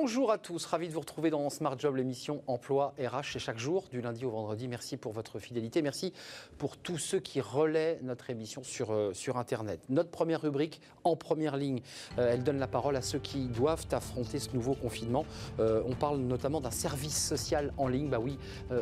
[0.00, 3.32] Bonjour à tous, ravi de vous retrouver dans Smart Job, l'émission Emploi RH.
[3.32, 4.68] C'est chaque jour, du lundi au vendredi.
[4.68, 5.82] Merci pour votre fidélité.
[5.82, 6.12] Merci
[6.56, 9.80] pour tous ceux qui relaient notre émission sur, euh, sur Internet.
[9.88, 11.80] Notre première rubrique, en première ligne,
[12.16, 15.26] euh, elle donne la parole à ceux qui doivent affronter ce nouveau confinement.
[15.58, 18.08] Euh, on parle notamment d'un service social en ligne.
[18.08, 18.38] Bah oui,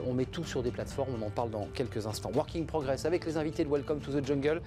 [0.07, 1.15] on met tout sur des plateformes.
[1.19, 2.31] On en parle dans quelques instants.
[2.35, 4.61] Working Progress avec les invités de Welcome to the Jungle.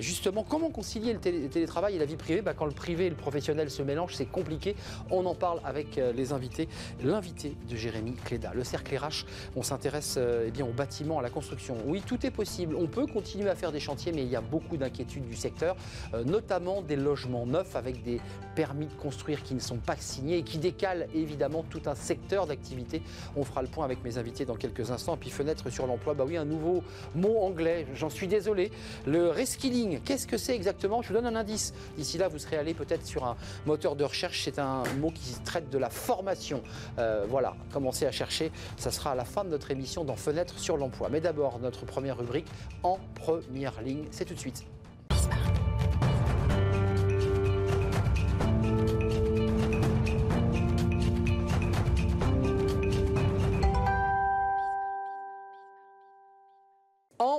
[0.00, 2.42] justement, comment concilier le, télétravail et la vie privée?
[2.42, 4.76] Bah, Quand le privé et le professionnel se mélangent, c'est compliqué.
[5.10, 6.68] On en parle avec euh, les invités.
[7.02, 9.24] L'invité de Jérémy Cléda, le cercle RH,
[9.56, 11.76] on s'intéresse euh, eh bien, au bâtiment, à la construction.
[11.86, 12.74] Oui, tout est possible.
[12.76, 15.76] On peut continuer à faire des chantiers, mais il y a beaucoup d'inquiétudes du secteur,
[16.14, 18.20] euh, notamment des logements neufs avec des
[18.54, 22.46] permis de construire qui ne sont pas signés et qui décalent évidemment tout un secteur
[22.46, 23.02] d'activité.
[23.36, 25.16] On fera le point avec mes invités dans quelques instants.
[25.16, 26.82] Puis fenêtre sur l'emploi, bah oui, un nouveau
[27.14, 28.70] mot anglais, j'en suis désolé.
[29.06, 31.02] Le reskilling, qu'est-ce que c'est exactement?
[31.02, 31.72] Je vous donne un indice.
[31.96, 34.42] D'ici là, vous serez allé peut-être sur un moteur de recherche.
[34.44, 36.62] C'est un mot qui traite de la formation.
[36.98, 38.50] Euh, voilà, commencez à chercher.
[38.76, 41.08] Ça sera à la fin de notre émission dans Fenêtre sur l'emploi.
[41.10, 42.46] Mais d'abord, notre première rubrique
[42.82, 44.04] en première ligne.
[44.10, 44.64] C'est tout de suite.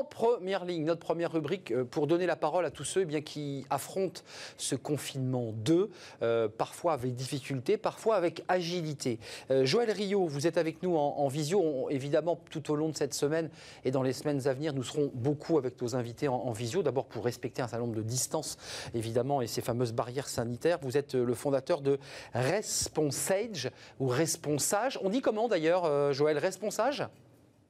[0.09, 3.21] Première ligne, notre première rubrique, euh, pour donner la parole à tous ceux eh bien,
[3.21, 4.21] qui affrontent
[4.57, 5.89] ce confinement 2,
[6.21, 9.19] euh, parfois avec difficulté, parfois avec agilité.
[9.51, 11.89] Euh, Joël Rio, vous êtes avec nous en, visio.
[11.89, 13.49] évidemment, tout au long de cette semaine
[13.85, 16.83] et dans les semaines à venir, nous serons beaucoup avec nos invités en, visio.
[16.83, 18.57] D'abord pour respecter un certain nombre de distances,
[18.93, 20.79] évidemment, et ces fameuses barrières sanitaires.
[20.81, 21.99] Vous êtes le fondateur de
[22.33, 24.99] Responsage ou Responsage.
[25.03, 26.37] On dit comment d'ailleurs, Joël?
[26.37, 27.07] Responsage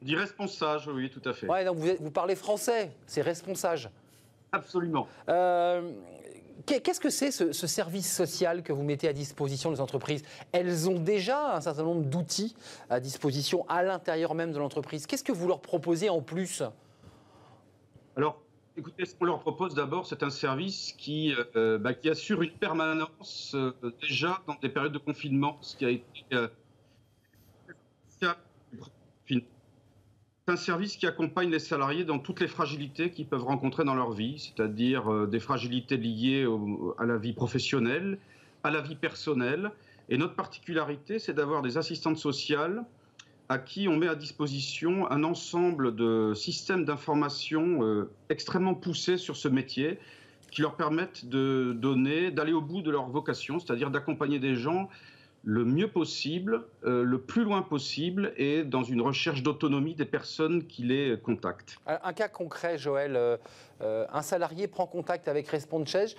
[0.01, 1.47] dit responsage, oui, tout à fait.
[1.47, 3.89] Ouais, donc vous, vous parlez français, c'est responsage.
[4.51, 5.07] Absolument.
[5.27, 5.91] Euh,
[6.65, 10.23] qu'est-ce que c'est ce, service social que vous mettez à disposition des entreprises?
[10.51, 12.55] Elles ont déjà un certain nombre d'outils
[12.89, 15.05] à disposition à l'intérieur même de l'entreprise.
[15.05, 16.63] Qu'est-ce que vous leur proposez en plus?
[18.15, 18.41] Alors,
[18.77, 22.51] écoutez, ce qu'on leur propose d'abord, c'est un service qui, euh, bah, qui assure une
[22.51, 26.05] permanence euh, déjà dans des périodes de confinement, ce qui a été
[30.49, 34.11] un service qui accompagne les salariés dans toutes les fragilités qu'ils peuvent rencontrer dans leur
[34.11, 36.47] vie, c'est-à-dire euh, des fragilités liées
[36.97, 38.17] à la vie professionnelle,
[38.63, 39.71] à la vie personnelle.
[40.09, 42.83] Et notre particularité, c'est d'avoir des assistantes sociales
[43.47, 49.35] à qui on met à disposition un ensemble de systèmes d'information euh, extrêmement poussés sur
[49.35, 49.97] ce métier
[50.51, 54.89] qui leur permettent de donner, d'aller au bout de leur vocation, c'est-à-dire d'accompagner des gens
[55.43, 60.65] le mieux possible, euh, le plus loin possible et dans une recherche d'autonomie des personnes
[60.67, 61.77] qui les contactent.
[61.85, 63.37] Un cas concret, Joël, euh,
[63.81, 66.15] euh, un salarié prend contact avec Responchege,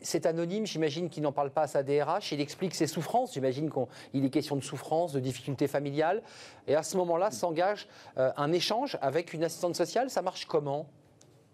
[0.00, 3.70] c'est anonyme, j'imagine qu'il n'en parle pas à sa DRH, il explique ses souffrances, j'imagine
[3.70, 6.22] qu'il est question de souffrance, de difficultés familiales,
[6.68, 10.88] et à ce moment-là s'engage un échange avec une assistante sociale, ça marche comment?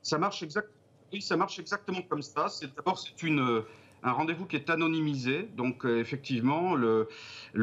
[0.03, 0.75] Ça marche exactement.
[1.13, 2.47] Oui, ça marche exactement comme ça.
[2.77, 3.65] D'abord, c'est une
[4.03, 5.49] un rendez-vous qui est anonymisé.
[5.57, 7.09] Donc, euh, effectivement, le,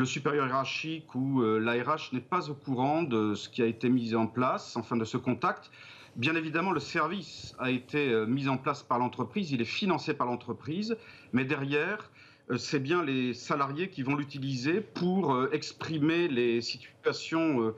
[0.06, 4.16] supérieur hiérarchique ou euh, l'ARH n'est pas au courant de ce qui a été mis
[4.16, 5.72] en place, enfin de ce contact.
[6.16, 10.14] Bien évidemment, le service a été euh, mis en place par l'entreprise, il est financé
[10.14, 10.98] par l'entreprise,
[11.34, 12.10] mais derrière,
[12.58, 17.74] c'est bien les salariés qui vont l'utiliser pour exprimer les situations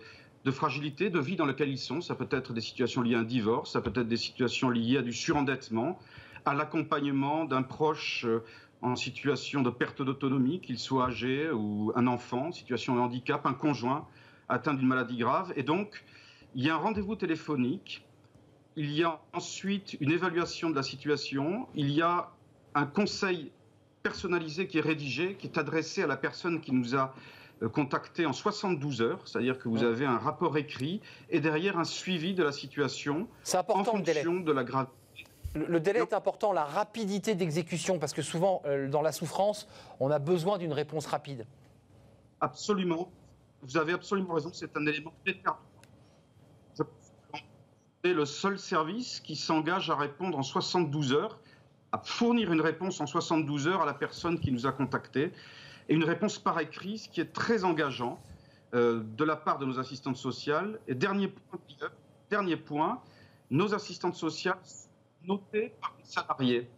[0.45, 2.01] de fragilité, de vie dans lesquelles ils sont.
[2.01, 4.97] Ça peut être des situations liées à un divorce, ça peut être des situations liées
[4.97, 5.99] à du surendettement,
[6.49, 8.43] à l'accompagnement d'un proche euh,
[8.81, 13.45] en situation de perte d'autonomie, qu'il soit âgé ou un enfant, en situation de handicap,
[13.45, 14.07] un conjoint
[14.47, 15.53] atteint d'une maladie grave.
[15.55, 16.03] Et donc,
[16.55, 18.05] il y a un rendez-vous téléphonique,
[18.75, 22.31] il y a ensuite une évaluation de la situation, il y a
[22.73, 23.51] un conseil
[24.01, 27.13] personnalisé qui est rédigé, qui est adressé à la personne qui nous a
[27.61, 31.83] euh, contacté en 72 heures, c'est-à-dire que vous avez un rapport écrit et derrière un
[31.83, 33.27] suivi de la situation
[33.67, 34.93] en fonction de la gravité
[35.55, 39.67] le, délai est important, la rapidité d'exécution, parce que souvent, euh, dans la souffrance,
[39.99, 41.45] on a besoin d'une réponse rapide.
[42.41, 43.11] Absolument.
[43.63, 45.59] Vous avez absolument raison, c'est un élément déterminant.
[48.03, 51.37] C'est le seul service qui s'engage à répondre en 72 heures,
[51.91, 55.33] à fournir une réponse en 72 heures à la personne qui nous a contactés,
[55.89, 58.21] et une réponse par écrit, ce qui est très engageant
[58.73, 60.79] euh, de la part de nos assistantes sociales.
[60.87, 61.59] Et dernier point,
[62.29, 63.01] dernier point
[63.49, 64.59] nos assistantes sociales
[65.23, 66.69] noté par les salariés.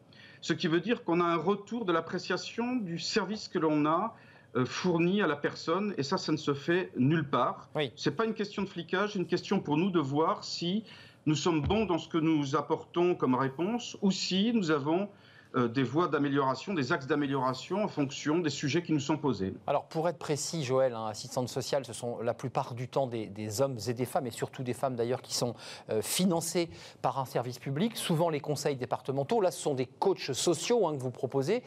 [0.42, 4.16] Ce qui veut dire qu'on a un retour de l'appréciation du service que l'on a
[4.56, 7.70] euh, fourni à la personne, et ça, ça ne se fait nulle part.
[7.76, 7.92] Oui.
[7.96, 10.84] Ce n'est pas une question de flicage, c'est une question pour nous de voir si
[11.26, 15.08] nous sommes bons dans ce que nous apportons comme réponse, ou si nous avons
[15.56, 19.54] des voies d'amélioration, des axes d'amélioration en fonction des sujets qui nous sont posés.
[19.68, 23.62] Alors pour être précis, Joël, hein, assistante sociale, ce sont la plupart du temps des,
[23.62, 25.56] hommes et des femmes, et surtout des femmes d'ailleurs, qui sont
[25.90, 26.70] euh, financées
[27.02, 29.42] par un service public, souvent les conseils départementaux.
[29.42, 31.64] Là, ce sont des coachs sociaux hein, que vous proposez.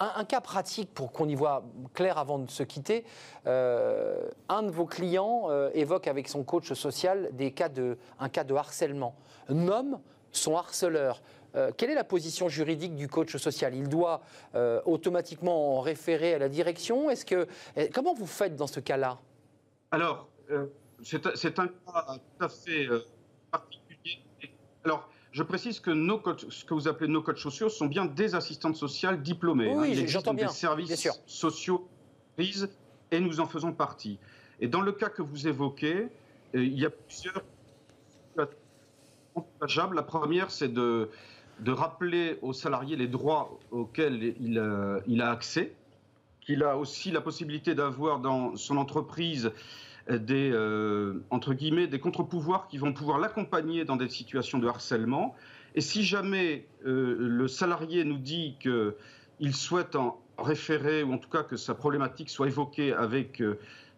[0.00, 3.04] Un, cas pratique pour qu'on y voit clair avant de se quitter.
[3.46, 8.44] Euh, un de vos clients évoque avec son coach social des cas de, un cas
[8.44, 9.16] de harcèlement.
[9.48, 9.98] Nomme
[10.32, 11.20] son harceleur.
[11.58, 13.74] Euh, quelle est la position juridique du coach social?
[13.74, 14.22] Il doit
[14.54, 17.10] euh, automatiquement en référer à la direction?
[17.10, 19.18] Est-ce que eh, comment vous faites dans ce cas-là?
[19.90, 20.66] Alors, euh,
[21.02, 22.86] c'est un cas tout à fait
[23.50, 24.20] particulier.
[24.84, 28.34] Alors, je précise que nos ce que vous appelez nos coachs sociaux sont bien des
[28.34, 29.74] assistantes sociales diplômées.
[29.74, 30.04] Oui, hein.
[30.06, 30.46] j'entends bien.
[30.46, 31.88] Des services sociaux
[32.36, 32.68] prises
[33.10, 34.18] et nous en faisons partie.
[34.60, 36.08] Et dans le cas que vous évoquez,
[36.54, 37.42] il y a plusieurs
[39.94, 41.10] la première, c'est de
[41.60, 45.74] de rappeler aux salariés les droits auxquels il, euh, il a accès,
[46.40, 49.50] qu'il a aussi la possibilité d'avoir dans son entreprise
[50.08, 55.34] des, euh, entre guillemets, des contre-pouvoirs qui vont pouvoir l'accompagner dans des situations de harcèlement.
[55.74, 61.28] Et si jamais euh, le salarié nous dit qu'il souhaite en référer, ou en tout
[61.28, 63.42] cas que sa problématique soit évoquée avec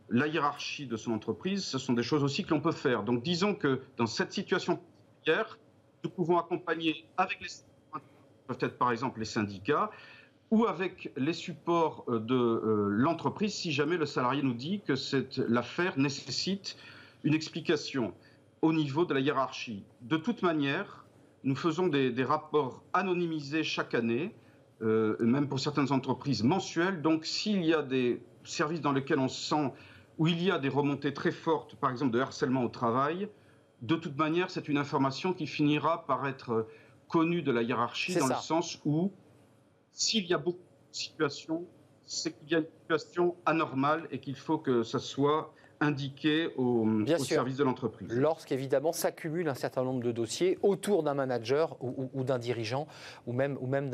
[0.09, 3.05] la hiérarchie de son entreprise, ce sont des choses aussi que l'on peut faire.
[3.05, 4.81] Donc disons que dans cette situation
[5.27, 5.59] hier,
[6.05, 7.49] nous pouvons accompagner avec les
[8.51, 9.91] peut-être par exemple les syndicats
[10.51, 14.95] ou avec les supports euh, de euh, l'entreprise si jamais le salarié nous dit que
[15.49, 16.77] l'affaire nécessite
[17.23, 18.13] une explication
[18.63, 19.85] au niveau de la hiérarchie.
[20.03, 21.05] De toute manière,
[21.45, 24.35] nous faisons des, rapports anonymisés chaque année,
[24.83, 27.01] euh, même pour certaines entreprises mensuels.
[27.01, 29.73] Donc s'il y a des services dans lesquels on sent
[30.19, 33.29] où il y a des remontées très fortes, par exemple de harcèlement au travail,
[33.83, 36.69] de toute manière, c'est une information qui finira par être
[37.09, 39.13] connue de la hiérarchie dans le sens où
[39.93, 41.67] s'il y a beaucoup de situations,
[42.07, 46.87] c'est qu'il y a une situation anormale et qu'il faut que ça soit indiqué au,
[47.19, 48.09] service de l'entreprise.
[48.11, 52.87] Lorsqu'évidemment s'accumule un certain nombre de dossiers autour d'un manager ou, d'un dirigeant
[53.27, 53.91] ou même, ou même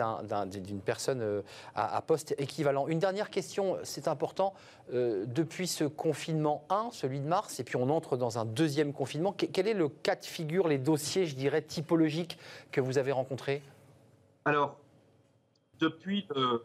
[0.50, 1.42] d'une personne euh,
[1.76, 2.88] à, poste équivalent.
[2.88, 4.52] Une dernière question, c'est important.
[4.92, 8.92] Euh, depuis ce confinement 1, celui de mars, et puis on entre dans un deuxième
[8.92, 12.38] confinement, quel est le cas de figure, les dossiers, je dirais, typologiques
[12.72, 13.62] que vous avez rencontrés?
[14.44, 14.76] Alors,
[15.78, 16.58] depuis, euh,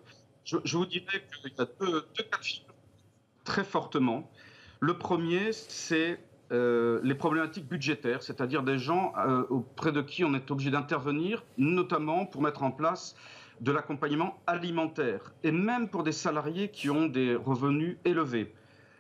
[0.45, 2.73] je, vous dirais qu'il y a deux, deux cas de figure
[3.43, 4.29] très fortement.
[4.83, 6.17] Le premier, c'est
[6.51, 11.43] euh, les problématiques budgétaires, c'est-à-dire des gens euh, auprès de qui on est obligé d'intervenir,
[11.59, 13.15] notamment pour mettre en place
[13.59, 18.55] de l'accompagnement alimentaire, et même pour des salariés qui ont des revenus élevés.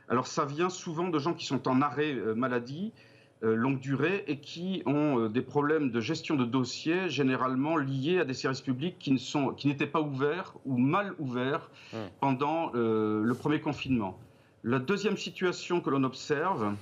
[0.07, 2.93] Alors ça vient souvent de gens qui sont en arrêt euh, maladie,
[3.41, 8.35] longue durée, et qui ont des problèmes de gestion de dossiers, généralement liés à des
[8.35, 11.97] services publics qui n'étaient pas ouverts ou mal ouverts mmh.
[12.19, 14.19] pendant le premier confinement.
[14.63, 16.75] La deuxième situation que l'on observe,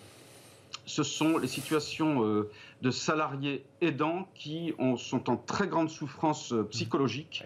[0.85, 2.49] ce sont les situations euh,
[2.81, 7.45] de salariés aidants qui sont en très grande souffrance euh, psychologique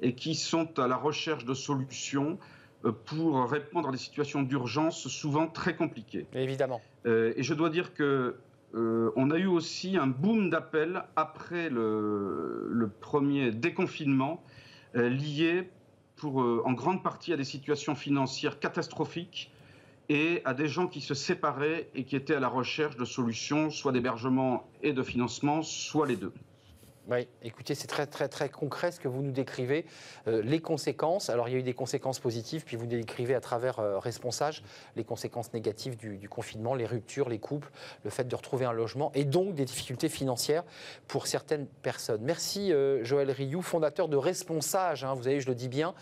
[0.00, 2.38] et qui sont à la recherche de solutions
[2.86, 6.26] euh, pour répondre à des situations d'urgence souvent très compliquées.
[6.32, 6.80] Évidemment.
[7.04, 8.36] et je dois dire que
[8.76, 14.42] on a eu aussi un boom d'appels après le, le, premier déconfinement
[14.94, 15.70] lié
[16.16, 19.52] pour, en grande partie à des situations financières catastrophiques
[20.08, 23.70] et à des gens qui se séparaient et qui étaient à la recherche de solutions,
[23.70, 26.32] soit d'hébergement et de financement, soit les deux.
[27.06, 29.84] Oui, écoutez, c'est très très très concret ce que vous nous décrivez.
[30.26, 33.42] Euh, les conséquences, alors il y a eu des conséquences positives, puis vous décrivez à
[33.42, 34.62] travers euh, Responsage
[34.96, 37.66] les conséquences négatives du, confinement, les ruptures, les coupes,
[38.04, 40.64] le fait de retrouver un logement et donc des difficultés financières
[41.06, 42.22] pour certaines personnes.
[42.22, 45.94] Merci euh, Joël Rioux, fondateur de Responsage, hein, vous savez, je le dis bien,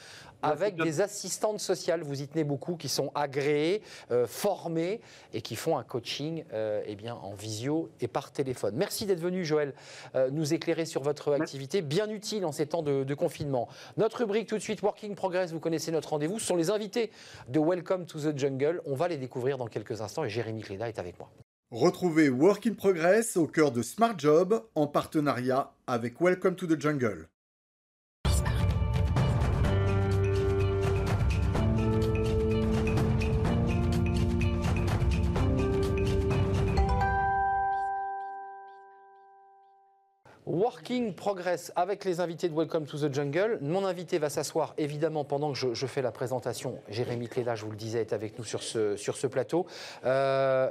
[0.43, 5.01] avec des assistantes sociales, vous y tenez beaucoup, qui sont agréées, euh, formées
[5.33, 8.75] et qui font un coaching euh, eh bien, en visio et par téléphone.
[8.77, 9.75] Merci d'être venu, Joël,
[10.15, 13.69] euh, nous éclairer sur votre activité, bien utile en ces temps de, confinement.
[13.99, 17.11] Notre rubrique tout de suite, Working Progress, vous connaissez notre rendez-vous, ce sont les invités
[17.49, 18.81] de Welcome to the Jungle.
[18.87, 21.31] On va les découvrir dans quelques instants et Jérémy Cléda est avec moi.
[21.71, 27.29] Retrouvez Working Progress au cœur de Smart Job en partenariat avec Welcome to the Jungle.
[40.45, 43.59] Working Progress avec les invités de Welcome to the Jungle.
[43.61, 46.81] Mon invité va s'asseoir évidemment pendant que je, fais la présentation.
[46.89, 49.67] Jérémy Cléda, je vous le disais, est avec nous sur ce, sur ce plateau.
[50.05, 50.69] Euh,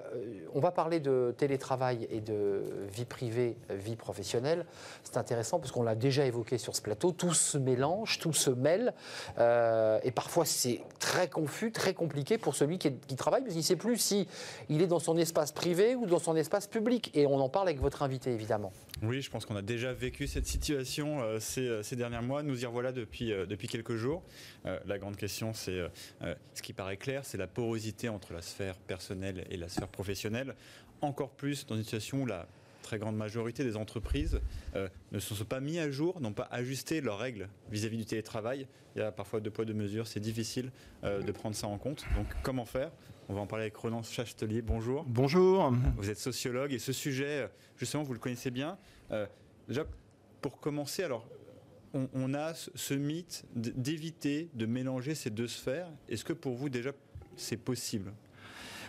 [0.54, 4.66] on va parler de télétravail et de vie privée, vie professionnelle.
[5.04, 7.14] C'est intéressant parce qu'on l'a déjà évoqué sur ce plateau.
[7.14, 8.94] Tout se mélange, tout se mêle.
[9.40, 13.66] Euh, et parfois c'est très confus, très compliqué pour celui qui, travaille parce qu'il ne
[13.66, 14.28] sait plus si
[14.68, 17.10] il est dans son espace privé ou dans son espace public.
[17.14, 18.74] Et on en parle avec votre invité évidemment.
[19.02, 22.44] Oui, je pense qu'on a déjà vécu cette situation euh, euh, ces, derniers mois.
[22.44, 24.24] Nous y revoilà depuis, euh, depuis quelques jours.
[24.86, 25.82] la grande question, c'est
[26.54, 30.56] ce qui paraît clair, c'est la porosité entre la sphère personnelle et la sphère professionnelle.
[31.02, 32.48] Encore plus dans une situation où la
[32.84, 34.40] très grande majorité des entreprises
[35.12, 38.68] ne se sont pas mis à jour, n'ont pas ajusté leurs règles vis-à-vis du télétravail.
[38.96, 40.72] Il y a parfois deux poids, deux mesures, c'est difficile
[41.04, 42.06] de prendre ça en compte.
[42.16, 42.92] Donc comment faire?
[43.30, 44.62] On va en parler avec Renan Chastelier.
[44.62, 45.06] Bonjour.
[45.08, 45.74] Bonjour.
[45.98, 48.78] Vous êtes sociologue et ce sujet, justement, vous le connaissez bien.
[49.72, 49.86] Déjà,
[50.42, 51.26] pour commencer, alors,
[51.94, 55.88] on, a ce mythe d'éviter de mélanger ces deux sphères.
[56.10, 56.92] Est-ce que pour vous, déjà,
[57.38, 58.12] c'est possible?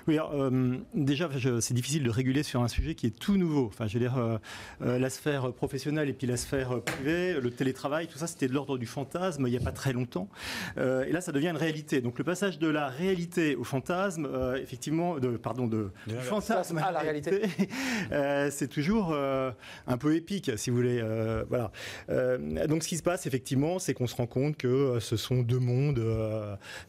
[0.08, 1.28] Oui, euh, déjà,
[1.60, 3.66] c'est difficile de réguler sur un sujet qui est tout nouveau.
[3.66, 4.38] Enfin, je veux dire, euh,
[4.82, 8.52] euh, la sphère professionnelle et puis la sphère privée, le télétravail, tout ça, c'était de
[8.52, 10.28] l'ordre du fantasme il n'y a pas très longtemps.
[10.76, 12.00] et là, ça devient une réalité.
[12.00, 14.28] Donc, le passage de la réalité au fantasme,
[14.60, 17.42] effectivement, de, pardon, de, du fantasme à la réalité,
[18.50, 21.02] c'est toujours un peu épique, si vous voulez.
[21.48, 21.70] voilà.
[22.66, 25.58] donc, ce qui se passe, effectivement, c'est qu'on se rend compte que ce sont deux
[25.58, 26.02] mondes,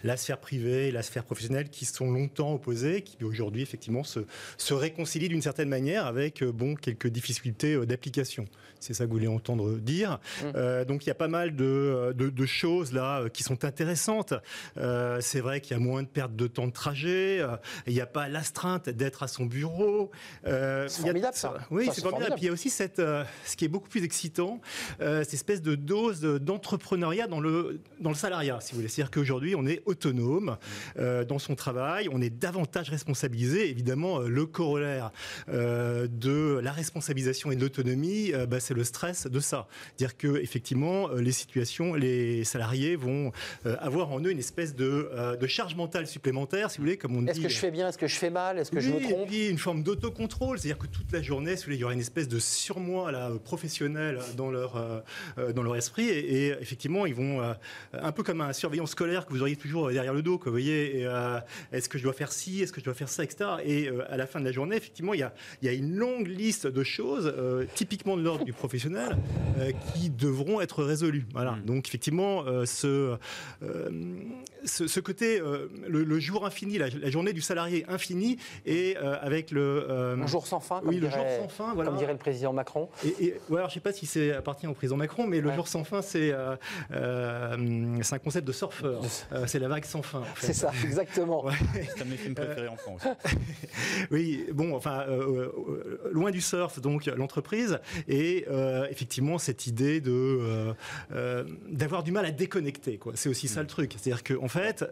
[0.03, 4.22] la sphère privée et la sphère professionnelle, qui sont longtemps opposés qui aujourd'hui effectivement se,
[4.58, 8.46] se réconcilie d'une certaine manière avec euh, bon quelques difficultés euh, d'application.
[8.80, 10.20] C'est ça que vous voulez entendre dire.
[10.42, 10.46] Mmh.
[10.56, 14.34] Euh, donc il y a pas mal de, de, choses là qui sont intéressantes.
[14.76, 17.42] c'est vrai qu'il y a moins de perte de temps de trajet.
[17.88, 20.12] il n'y a pas l'astreinte d'être à son bureau.
[20.44, 21.56] c'est formidable ça.
[21.72, 22.34] Oui, c'est formidable.
[22.36, 24.60] Puis il y a aussi cette, ce qui est beaucoup plus excitant,
[25.00, 28.90] cette espèce de dose d'entrepreneuriat dans le dans le salariat, si vous voulez.
[28.90, 30.58] C'est-à-dire qu'aujourd'hui on est autonome
[30.98, 31.24] mmh.
[31.24, 35.12] dans son travail, on est davantage responsabilisé, évidemment, euh, le corollaire
[35.50, 39.68] euh, de la responsabilisation et de l'autonomie, euh, bah, c'est le stress de ça.
[39.98, 43.32] Dire que effectivement, les situations, les salariés vont
[43.66, 47.22] avoir en eux une espèce de, de, charge mentale supplémentaire, si vous voulez, comme on
[47.22, 47.30] dit.
[47.30, 49.26] Est-ce que je fais bien Est-ce que je fais mal Est-ce que je me trompe
[49.26, 51.84] Et puis une forme d'autocontrôle, c'est-à-dire que toute la journée, si vous voulez, il y
[51.84, 55.04] aura une espèce de surmoi là, professionnel dans leur,
[55.56, 57.42] dans leur esprit, et, effectivement, ils vont
[57.94, 61.08] un peu comme un surveillant scolaire que vous auriez toujours derrière le dos, vous voyez.
[61.72, 63.50] Est-ce que je dois faire ci Est-ce que je dois faire ça, etc.
[63.63, 65.74] Et euh, à la fin de la journée, effectivement, il y a, il y a
[65.74, 69.18] une longue liste de choses, euh, typiquement de l'ordre du professionnel,
[69.58, 71.25] euh, qui devront être résolues.
[71.32, 71.54] Voilà.
[71.54, 71.66] Mm.
[71.66, 73.18] Donc, effectivement, ce,
[74.65, 75.41] ce, côté,
[75.88, 79.89] le, jour infini, la, journée du salarié infini, et avec le.
[79.89, 81.89] un jour sans fin, comme, oui, dirait, le jour sans fin, voilà.
[81.89, 82.89] comme dirait le président Macron.
[83.05, 85.53] Et, et alors, je ne sais pas si c'est appartient au président Macron, mais le
[85.53, 86.34] jour sans fin, c'est
[86.89, 89.01] c'est un concept de surfeur.
[89.48, 90.24] c'est la vague sans fin.
[90.39, 91.46] C'est ça, exactement.
[91.74, 93.03] C'est un de mes films préférés en France.
[94.12, 100.01] oui, bon, enfin, euh, euh, loin du surf, donc l'entreprise, et euh, effectivement cette idée
[100.01, 100.74] de
[101.70, 103.00] d'avoir du mal à déconnecter.
[103.15, 103.96] C'est aussi ça le truc.
[103.98, 104.86] C'est-à-dire qu'en en fait,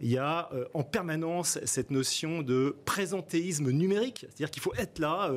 [0.00, 4.26] il y a en permanence cette notion de présentéisme numérique.
[4.28, 5.32] C'est-à-dire qu'il faut être là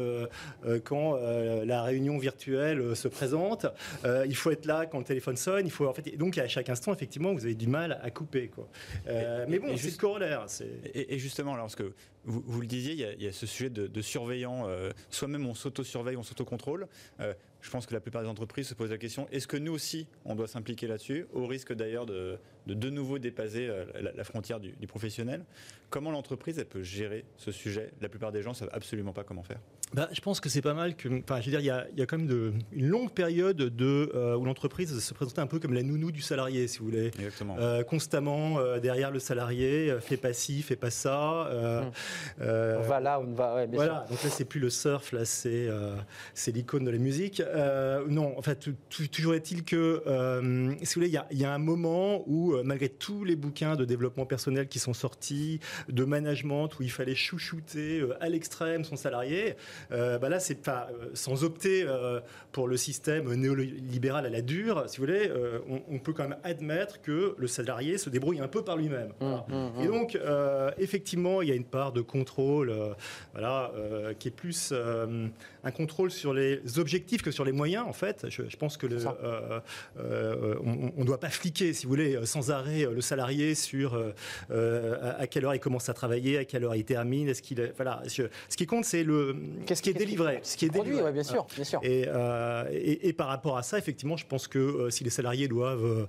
[0.84, 3.66] quand la réunion virtuelle se présente.
[4.06, 5.66] il faut être là quand le téléphone sonne.
[5.66, 8.48] Il faut en fait, donc à chaque instant, effectivement, vous avez du mal à couper.
[8.48, 8.68] Quoi.
[9.48, 10.46] mais bon, c'est le corollaire.
[10.94, 11.94] Et, et, justement, alors, parce que
[12.26, 16.24] vous, le disiez, il y, a, ce sujet de, surveillant, euh, soi-même on s'auto-surveille, on
[16.24, 16.88] s'auto-contrôle.
[17.20, 19.74] Euh, je pense que la plupart des entreprises se posent la question est-ce que nous
[19.74, 24.60] aussi, on doit s'impliquer là-dessus, au risque d'ailleurs de, de, nouveau dépasser euh, la, frontière
[24.60, 25.44] du, professionnel
[25.90, 27.92] Comment l'entreprise elle peut gérer ce sujet?
[28.02, 29.60] La plupart des gens ne savent absolument pas comment faire.
[29.94, 31.10] Bah, je pense que c'est pas mal que.
[31.20, 33.12] Enfin, je veux dire, il y a, il y a quand même de, une longue
[33.12, 36.80] période de, euh, où l'entreprise se présentait un peu comme la nounou du salarié, si
[36.80, 37.08] vous voulez.
[37.08, 37.58] Exactement.
[37.60, 41.50] Euh, constamment derrière le salarié, fais pas ci, fais pas ça.
[41.52, 41.92] Hum.
[42.40, 43.56] on va là, on va.
[43.56, 44.06] Ouais, voilà.
[44.10, 45.68] Donc là, c'est plus le surf, là, c'est
[46.34, 47.42] c'est l'icône de la musique.
[47.42, 48.70] Euh, non, en fait,
[49.12, 52.90] toujours est-il que, euh, si vous voulez, il y, a un moment où, euh, malgré
[52.90, 58.04] tous les bouquins de développement personnel qui sont sortis, de management, où il fallait chouchouter
[58.20, 59.56] à l'extrême son salarié,
[59.90, 61.86] bah là, c'est pas sans opter
[62.52, 65.32] pour le système néolibéral à la dure, si vous voulez,
[65.90, 69.14] on, peut quand même admettre que le salarié se débrouille un peu par lui-même.
[69.20, 69.82] Mmh, mmh, mmh.
[69.82, 70.18] Et donc,
[70.78, 72.74] effectivement, il y a une part de contrôle,
[73.34, 73.72] voilà,
[74.20, 74.74] qui est plus
[75.64, 78.26] un contrôle sur les objectifs que sur les moyens, en fait.
[78.30, 78.98] Je, pense que le,
[79.98, 84.00] on ne doit pas fliquer, si vous voulez, sans arrêt le salarié sur
[84.50, 88.02] à, quelle heure il commence à travailler, à quelle heure il termine, est-ce qu'il, voilà,
[88.08, 88.24] ce
[88.56, 89.36] qui compte, c'est le,
[89.68, 91.80] ce qui est délivré, ce qui est délivré, bien sûr, bien sûr.
[91.84, 92.08] Et,
[93.08, 96.08] et, par rapport à ça, effectivement, je pense que si les salariés doivent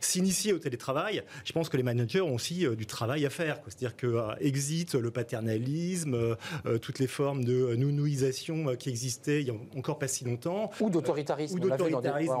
[0.00, 3.58] s'initier au télétravail, je pense que les managers ont aussi du travail à faire.
[3.66, 6.36] C'est-à-dire que exit le paternalisme,
[6.82, 10.70] toutes les formes de nounouisation qui existaient il y a encore pas si longtemps.
[10.80, 11.56] Ou d'autoritarisme.
[11.56, 12.32] Ou d'autoritarisme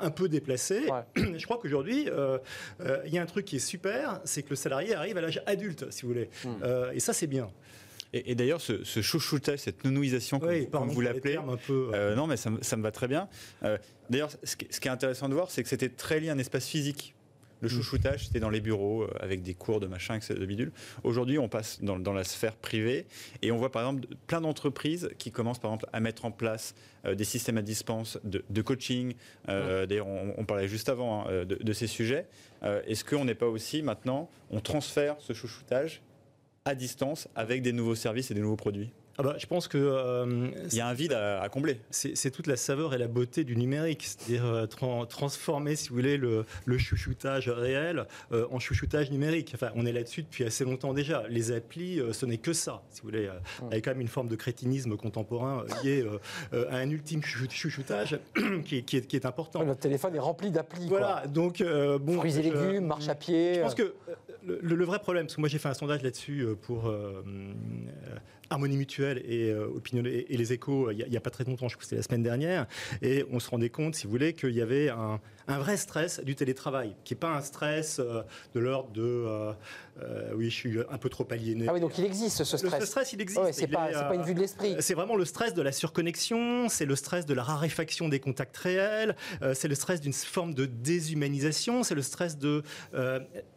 [0.00, 0.82] un peu déplacé.
[1.16, 4.94] Je crois qu'aujourd'hui, il y a un truc qui est super, c'est que le salarié
[4.94, 6.30] arrive à l'âge adulte, si vous voulez.
[6.44, 6.92] Hmm.
[6.92, 7.50] et ça, c'est bien.
[8.14, 11.38] Et, d'ailleurs, ce, ce, chouchoutage, cette nounouisation, comme, vous l'appelez,
[11.70, 13.28] euh, non, mais ça, me va très bien.
[13.64, 13.76] Euh,
[14.08, 16.66] d'ailleurs, ce, qui est intéressant de voir, c'est que c'était très lié à un espace
[16.66, 17.14] physique.
[17.60, 17.70] Le mm.
[17.70, 20.72] chouchoutage, c'était dans les bureaux, euh, avec des cours de machin, de bidule.
[21.04, 23.06] Aujourd'hui, on passe dans, la sphère privée
[23.42, 26.74] et on voit par exemple plein d'entreprises qui commencent par exemple à mettre en place
[27.06, 29.14] des systèmes à dispense de, coaching.
[29.46, 29.86] Mm.
[29.86, 32.26] D'ailleurs, on, parlait juste avant hein, de, de, ces sujets.
[32.62, 36.02] Est-ce qu'on n'est pas aussi maintenant, on transfère ce chouchoutage
[36.64, 38.90] à distance avec des nouveaux services et des nouveaux produits?
[39.20, 41.80] Ah bah, je pense que euh, il y a un vide à, combler.
[41.90, 46.16] C'est toute la saveur et la beauté du numérique, c'est-à-dire euh, transformer, si vous voulez,
[46.16, 46.44] le,
[46.78, 49.50] chouchoutage réel euh, en chouchoutage numérique.
[49.56, 51.24] Enfin, on est là-dessus depuis assez longtemps déjà.
[51.28, 53.66] Les applis, ce n'est que ça, si vous voulez, mmh.
[53.72, 56.06] avec quand même une forme de crétinisme contemporain lié
[56.52, 58.20] à un ultime chouchoutage
[58.64, 59.64] qui, est, qui, est, important.
[59.64, 60.86] Notre téléphone est rempli d'applis.
[60.86, 62.18] Voilà, donc bon.
[62.18, 63.54] Fruits et légumes, marche à pied.
[63.54, 63.94] Je pense que
[64.60, 66.90] le, vrai problème, parce que moi j'ai fait un sondage là-dessus pour
[68.50, 71.74] Harmonie Mutuelle et, euh, Opinion, et, les échos il n'y a, pas très longtemps, je
[71.74, 72.66] crois que c'était la semaine dernière,
[73.02, 75.20] et on se rendait compte, si vous voulez, qu'il y avait un,
[75.56, 78.22] vrai stress du télétravail, qui n'est pas un stress euh,
[78.54, 79.02] de l'ordre de
[80.00, 81.66] euh, oui, je suis un peu trop aliéné.
[81.68, 82.80] Ah oui, donc il existe ce stress.
[82.80, 83.40] Le, stress, il existe.
[83.52, 84.76] c'est pas, pas, une vue de l'esprit.
[84.78, 88.56] C'est vraiment le stress de la surconnexion, c'est le stress de la raréfaction des contacts
[88.56, 89.16] réels,
[89.54, 92.62] c'est le stress d'une forme de déshumanisation, c'est le stress de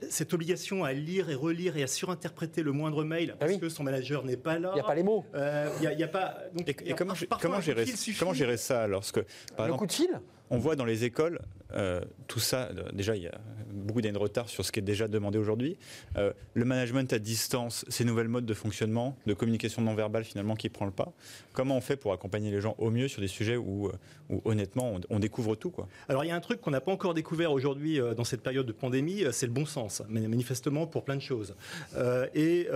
[0.09, 3.69] cette obligation à lire et relire et à surinterpréter le moindre mail ah parce que
[3.69, 5.25] son manager n'est pas là n'y a pas les mots.
[5.33, 6.37] Il euh, y, a, pas.
[6.65, 7.85] et, comment, comment gérer,
[8.19, 9.21] comment gérer ça lorsque
[9.55, 10.19] par le coup de fil
[10.51, 11.39] on voit dans les écoles
[11.73, 12.69] euh, tout ça.
[12.93, 13.37] Déjà, il y a
[13.73, 15.77] beaucoup d'années de retard sur ce qui est déjà demandé aujourd'hui.
[16.17, 20.55] Euh, le management à distance, ces nouvelles modes de fonctionnement, de communication non verbale finalement
[20.55, 21.11] qui prend le pas.
[21.53, 24.99] Comment on fait pour accompagner les gens au mieux sur des sujets où, euh, honnêtement
[25.09, 25.87] on, découvre tout quoi?
[26.09, 28.65] Alors il y a un truc qu'on n'a pas encore découvert aujourd'hui dans cette période
[28.65, 31.55] de pandémie, c'est le bon sens, manifestement pour plein de choses.
[32.33, 32.67] Et,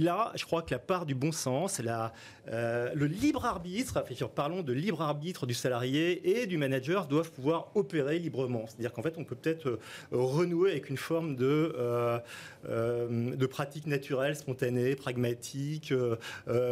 [0.00, 2.12] là, je crois que la part du bon sens, la,
[2.46, 6.77] le libre arbitre, parlons de libre arbitre du salarié et du manager
[7.08, 8.64] doivent pouvoir opérer librement.
[8.66, 9.78] C'est-à-dire qu'en fait, on peut peut-être euh,
[10.10, 12.18] renouer avec une forme de, euh,
[12.64, 15.92] de pratique naturelle, spontanée, pragmatique,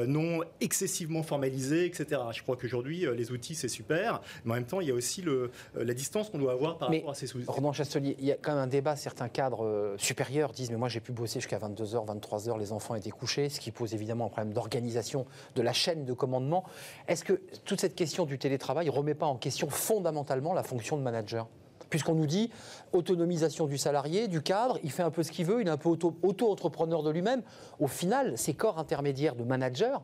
[0.07, 2.21] non excessivement formalisée, etc.
[2.33, 5.23] Je crois qu'aujourd'hui, les outils, c'est super, mais en même temps, il y a aussi
[5.23, 7.45] le, la distance qu'on doit avoir par rapport à ces outils.
[7.47, 8.97] Ronan Chastelier, il y a quand même un débat.
[8.97, 13.11] Certains cadres supérieurs disent Mais moi, j'ai pu bosser jusqu'à 22h, 23h, les enfants étaient
[13.11, 16.65] couchés, ce qui pose évidemment un problème d'organisation de la chaîne de commandement.
[17.09, 20.63] Est-ce que toute cette question du télétravail ne remet pas en question fond fondamentalement la
[20.63, 21.49] fonction de manager?
[21.91, 22.51] Puisqu'on nous dit
[22.93, 25.77] autonomisation du salarié, du cadre, il fait un peu ce qu'il veut, il est un
[25.77, 27.43] peu auto-entrepreneur de lui-même.
[27.79, 30.03] Au final, ces corps intermédiaires de manager,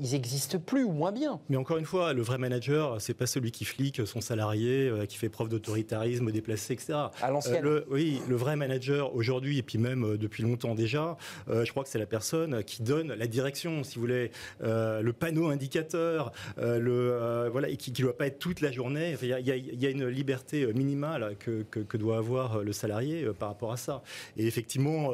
[0.00, 1.40] ils existent plus ou moins bien.
[1.48, 5.06] Mais encore une fois, le vrai manager, c'est pas celui qui flique son salarié, euh,
[5.06, 6.94] qui fait preuve d'autoritarisme déplacé, etc.
[7.22, 7.64] À l'ancienne.
[7.64, 11.16] Euh, oui, le vrai manager aujourd'hui et puis même euh, depuis longtemps déjà,
[11.48, 15.48] je crois que c'est la personne qui donne la direction, si vous voulez, le panneau
[15.48, 19.16] indicateur, le voilà, et qui ne doit pas être toute la journée.
[19.22, 23.76] Il y, a, une liberté minimale que, que, doit avoir le salarié par rapport à
[23.76, 24.02] ça.
[24.36, 25.12] Et effectivement,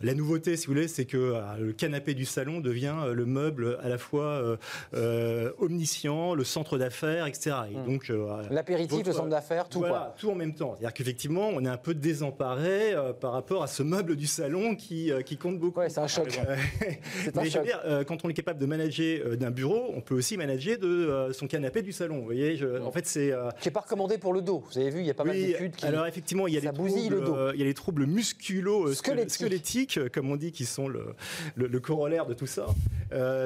[0.00, 3.88] la nouveauté, si vous voulez, c'est que le canapé du salon devient le meuble à
[3.88, 4.56] la fois euh,
[4.94, 7.56] euh, omniscient, le centre d'affaires, etc.
[7.70, 7.90] Hmm.
[7.90, 10.14] donc euh, l'apéritif, le centre d'affaires, tout quoi.
[10.18, 10.74] tout en même temps.
[10.74, 15.10] C'est-à-dire qu'effectivement, on est un peu désemparé par rapport à ce meuble du salon qui,
[15.24, 15.80] qui compte beaucoup.
[15.80, 16.40] Ouais, c'est un choc.
[17.34, 20.36] Mais je veux dire, quand on est capable de manager d'un bureau, on peut aussi
[20.36, 22.18] manager de son canapé du salon.
[22.18, 23.32] Vous voyez, je, en fait, c'est.
[23.60, 24.62] Qui n'est pas recommandé pour le dos.
[24.70, 25.86] Vous avez vu, il y a pas mal d'études qui.
[25.86, 30.36] Alors effectivement, il y a les troubles, il y a les troubles musculo-squelettiques, comme on
[30.36, 31.14] dit, qui sont le,
[31.56, 32.66] le, corollaire de tout ça.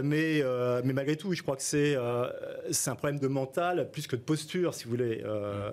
[0.03, 2.27] mais mais, euh, mais malgré tout, je crois que c'est euh,
[2.71, 5.71] c'est un problème de mental plus que de posture, si vous voulez, euh,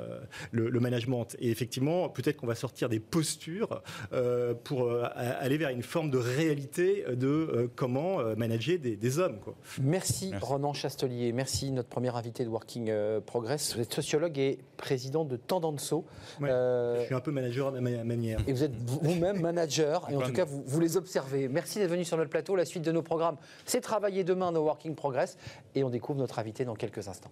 [0.51, 1.36] le, le management.
[1.39, 3.82] Et effectivement, peut-être qu'on va sortir des postures
[4.13, 5.08] euh, pour euh, a-
[5.41, 9.39] aller vers une forme de réalité de euh, comment euh, manager des, des hommes.
[9.39, 9.56] Quoi.
[9.82, 10.45] Merci, Merci.
[10.45, 11.32] Ronan Chastelier.
[11.32, 12.91] Merci notre premier invité de Working
[13.25, 13.75] Progress.
[13.75, 16.06] Vous êtes sociologue et président de Tendanso.
[16.41, 16.49] Ouais.
[16.49, 18.39] Euh, Je suis un peu manager à ma manière.
[18.47, 21.47] et vous êtes vous-même manager, et en tout de cas, vous, vous les observez.
[21.47, 22.56] Merci d'être venu sur notre plateau.
[22.56, 25.38] La suite de nos programmes, c'est Travailler demain, nos Working Progress.
[25.73, 27.31] Et on découvre notre invité dans quelques instants.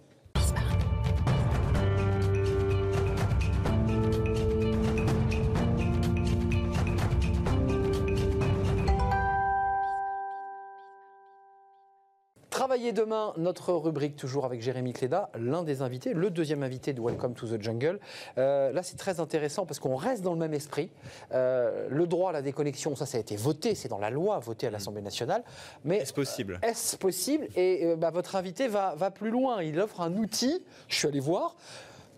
[12.74, 17.00] Travailler demain, notre rubrique toujours avec Jérémy Cléda, l'un des invités, le deuxième invité de
[17.00, 18.00] Welcome to the Jungle.
[18.36, 20.90] Euh, là, c'est très intéressant parce qu'on reste dans le même esprit.
[21.30, 24.40] Euh, le droit à la déconnexion, ça, ça a été voté, c'est dans la loi
[24.40, 25.44] votée à l'Assemblée nationale.
[25.84, 29.62] Mais Est-ce possible est-ce possible Et euh, bah, votre invité va, va plus loin.
[29.62, 31.54] Il offre un outil, je suis allé voir,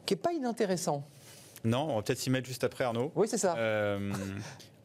[0.07, 1.05] qui n'est pas inintéressant.
[1.67, 3.13] Non, on va peut-être s'y mettre juste après, Arnaud.
[3.15, 3.57] Oui, c'est ça.
[3.57, 4.13] Euh,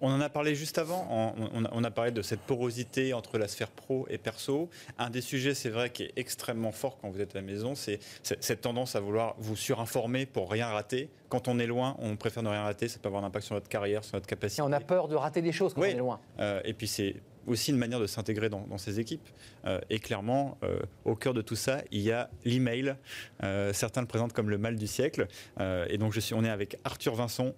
[0.04, 1.08] on en a parlé juste avant.
[1.12, 4.68] On, on a- on a parlé de cette porosité entre la sphère pro et perso.
[4.98, 7.76] Un des sujets, c'est vrai, qui est extrêmement fort quand vous êtes à la maison,
[7.76, 11.10] c'est c'est- cette tendance à vouloir vous surinformer pour rien rater.
[11.30, 12.88] Quand on est loin, on préfère ne rien rater.
[12.88, 14.62] Ça peut avoir un impact sur notre carrière, sur notre capacité.
[14.62, 15.90] Et on a peur de rater des choses quand Oui.
[15.92, 16.20] on est loin.
[16.40, 17.16] Euh, et puis c'est
[17.48, 19.28] aussi une manière de s'intégrer dans, dans ces équipes.
[19.66, 22.96] Euh, et clairement, euh, au cœur de tout ça, il y a l'email.
[23.44, 25.28] Euh, certains le présentent comme le mal du siècle.
[25.60, 27.54] Euh, et donc je suis, on est avec Arthur Vincent.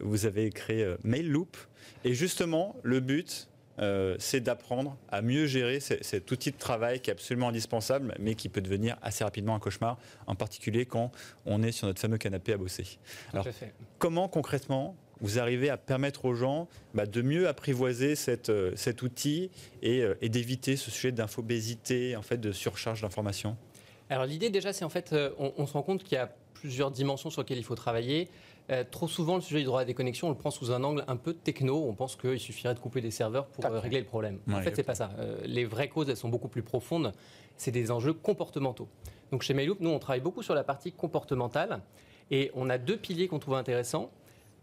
[0.00, 1.56] Vous avez créé Mail Loop.
[2.04, 3.48] Et justement, le but,
[3.80, 8.14] euh, c'est d'apprendre à mieux gérer ce- cet outil de travail qui est absolument indispensable,
[8.18, 11.12] mais qui peut devenir assez rapidement un cauchemar, en particulier quand
[11.46, 12.98] on est sur notre fameux canapé à bosser.
[13.32, 13.50] Alors, à
[13.98, 19.02] comment concrètement vous arrivez à permettre aux gens bah, de mieux apprivoiser cette, euh, cet
[19.02, 19.50] outil
[19.82, 23.56] et, euh, et d'éviter ce sujet d'infobésité, en fait, de surcharge d'informations
[24.10, 26.32] Alors l'idée déjà, c'est en fait, euh, on, on se rend compte qu'il y a
[26.54, 28.28] plusieurs dimensions sur lesquelles il faut travailler.
[28.70, 30.84] Euh, trop souvent, le sujet du droit à la déconnexion, on le prend sous un
[30.84, 31.86] angle un peu techno.
[31.88, 34.40] On pense qu'il suffirait de couper des serveurs pour euh, régler le problème.
[34.52, 35.10] en fait, c'est pas ça.
[35.18, 37.12] Euh, les vraies causes, elles sont beaucoup plus profondes.
[37.56, 38.88] C'est des enjeux comportementaux.
[39.32, 41.80] Donc chez Mailloop, nous, on travaille beaucoup sur la partie comportementale.
[42.30, 44.10] Et on a deux piliers qu'on trouve intéressants.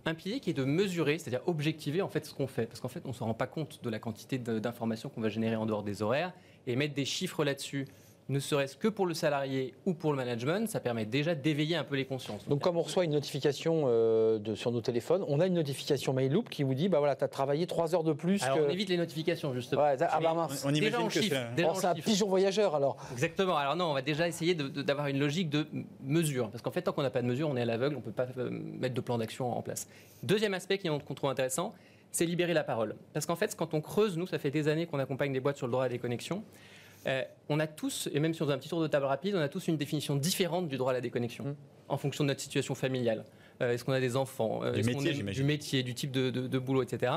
[0.07, 2.87] Un pilier qui est de mesurer, c'est-à-dire objectiver en fait ce qu'on fait, parce qu'en
[2.87, 5.65] fait on ne se rend pas compte de la quantité d'informations qu'on va générer en
[5.65, 6.31] dehors des horaires,
[6.67, 7.87] et mettre des chiffres là-dessus,
[8.27, 11.83] ne serait-ce que pour le salarié ou pour le management, ça permet déjà d'éveiller un
[11.83, 12.47] peu les consciences.
[12.47, 16.11] Donc, comme on reçoit une notification euh, de, sur nos téléphones, on a une notification
[16.11, 18.41] Mail Loop qui vous dit bah voilà, tu as travaillé 3 heures de plus.
[18.41, 18.63] Alors que...
[18.63, 19.83] on évite les notifications justement.
[19.83, 20.65] Ouais, ah bah mince.
[20.65, 22.07] On Déjà imagine en que chiffres, c'est- déjà Oh, en c'est un chiffres.
[22.09, 22.97] pigeon voyageur alors.
[23.11, 23.57] Exactement.
[23.57, 25.67] Alors non, on va déjà essayer de- de- d'avoir une logique de
[26.03, 26.49] mesure.
[26.49, 28.03] Parce qu'en fait, tant qu'on n'a pas de mesure, on est à l'aveugle, on ne
[28.03, 29.87] peut pas euh, mettre de plan d'action en place.
[30.23, 31.75] Deuxième aspect qui- qu'on trouve intéressant,
[32.11, 32.95] c'est libérer la parole.
[33.13, 35.57] Parce qu'en fait, quand on creuse, nous, ça fait des années qu'on accompagne des boîtes
[35.57, 36.43] sur le droit à la déconnexion.
[37.07, 39.35] Euh, on a tous, et même si on faisait un petit tour de table rapide,
[39.35, 41.55] on a tous une définition différente du droit à la déconnexion, Mm.
[41.89, 43.23] en fonction de notre situation familiale.
[43.61, 45.13] Euh, Est-ce qu'on a des enfants Euh, Du métier.
[45.13, 47.13] Du métier, du type de, de- de boulot, etc.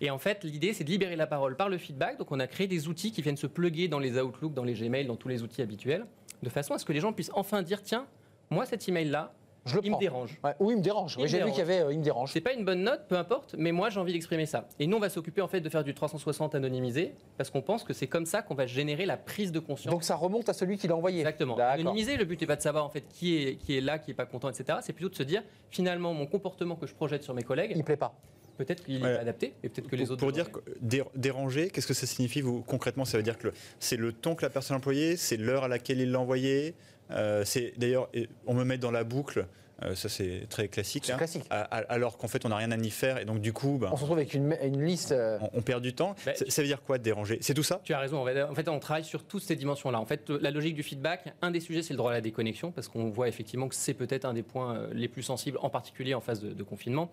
[0.00, 2.18] Et en fait, l'idée, c'est de libérer la parole par le feedback.
[2.18, 4.74] Donc, on a créé des outils qui viennent se plugger dans les Outlook, dans les
[4.74, 6.06] Gmail, dans tous les outils habituels,
[6.42, 8.06] de façon à ce que les gens puissent enfin dire tiens,
[8.50, 9.32] moi, cet email-là,
[9.66, 10.38] Je le il me dérange.
[10.44, 11.16] Ouais, ou il me dérange.
[11.16, 12.32] Oui, J'ai vu qu'il y avait euh, il me dérange.
[12.32, 14.68] C'est pas une bonne note, peu importe, mais moi, j'ai envie d'exprimer ça.
[14.78, 17.82] Et nous, on va s'occuper en fait de faire du 360 anonymisé, parce qu'on pense
[17.84, 19.90] que c'est comme ça qu'on va générer la prise de conscience.
[19.92, 21.20] Donc ça remonte à celui qui l'a envoyé.
[21.20, 21.56] Exactement.
[21.56, 24.10] Anonymiser, le but n'est pas de savoir en fait qui est, qui est là, qui
[24.10, 24.78] est pas content, etc.
[24.82, 27.84] C'est plutôt de se dire finalement mon comportement que je projette sur mes collègues, Il
[27.84, 28.14] plaît pas.
[28.58, 29.10] peut-être qu'il Ouais.
[29.14, 30.18] est adapté et peut-être que les pour, autres.
[30.20, 30.62] pour le dire devraient.
[30.62, 33.04] que dé- déranger, qu'est-ce que ça signifie vous concrètement?
[33.04, 33.48] Ça veut dire que
[33.80, 36.74] c'est le ton que la personne a employé, c'est l'heure à laquelle il l'a envoyé.
[37.10, 38.08] Euh, c'est d'ailleurs,
[38.46, 39.46] on me met dans la boucle.
[39.82, 41.04] euh, ça c'est très classique.
[41.04, 41.42] C'est hein, classique.
[41.50, 43.76] à- à- alors qu'en fait on n'a rien à y faire et donc du coup,
[43.78, 45.10] ben, On se retrouve avec une, une liste.
[45.12, 46.14] euh, on, on perd du temps.
[46.24, 47.38] Bah, ça, ça veut dire quoi de déranger?
[47.40, 47.80] C'est tout ça?
[47.84, 48.24] Tu as raison.
[48.24, 49.98] En fait, on travaille sur toutes ces dimensions-là.
[50.00, 52.70] En fait, la logique du feedback, un des sujets, c'est le droit à la déconnexion,
[52.70, 56.14] parce qu'on voit effectivement que c'est peut-être un des points les plus sensibles, en particulier
[56.14, 57.10] en phase de, de confinement.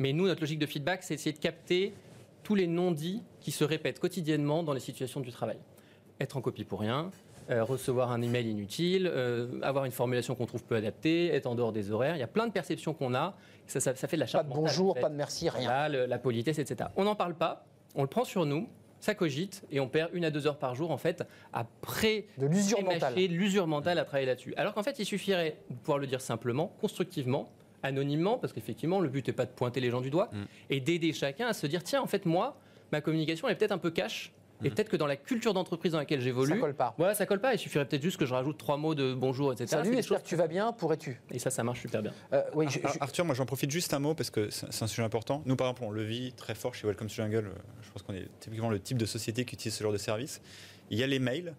[0.00, 1.94] Mais nous, notre logique de feedback, c'est essayer de capter
[2.42, 5.58] tous les non-dits qui se répètent quotidiennement dans les situations du travail.
[6.18, 7.10] Être en copie pour rien,
[7.50, 11.54] euh, recevoir un email inutile, euh, avoir une formulation qu'on trouve peu adaptée, être en
[11.54, 12.16] dehors des horaires.
[12.16, 13.34] Il y a plein de perceptions qu'on a.
[13.66, 15.00] Ça, ça- ça fait de la pas charge de mentale, bonjour, en fait.
[15.00, 15.62] pas de merci, rien.
[15.64, 16.90] Voilà, le- la politesse, etc.
[16.96, 18.68] On n'en parle pas, on le prend sur nous,
[19.00, 21.22] ça cogite, et on perd une à deux heures par jour, en fait,
[21.52, 23.14] à pré De l'usure mentale.
[23.14, 24.52] l'usure mentale à travailler là-dessus.
[24.56, 27.48] Alors qu'en fait, il suffirait de pouvoir le dire simplement, constructivement,
[27.82, 30.36] anonymement, parce qu'effectivement, le but n'est pas de pointer les gens du doigt, Mm.
[30.68, 32.56] et d'aider chacun à se dire, tiens, en fait, moi,
[32.92, 34.32] ma communication, elle est peut-être un peu cash,
[34.64, 36.94] et peut-être que dans la culture d'entreprise dans laquelle Ça j'évolue, colle pas.
[36.98, 39.52] voilà, ça colle pas, il suffirait peut-être juste que je rajoute trois mots de bonjour,
[39.52, 39.66] etc.
[39.68, 42.12] Salut, j'espère que tu vas bien, pourrais-tu Et ça, ça marche super bien.
[42.32, 44.82] Euh, Oui, je- Ar- je- Arthur, moi j'en profite juste un mot parce que c'est
[44.82, 45.42] un sujet important.
[45.46, 47.46] Nous par exemple, on le vit très fort chez Welcome to Jungle.
[47.46, 49.98] Euh, Je pense qu'on est typiquement le type de société qui utilise ce genre de
[49.98, 50.40] service.
[50.90, 51.54] Il y a les mails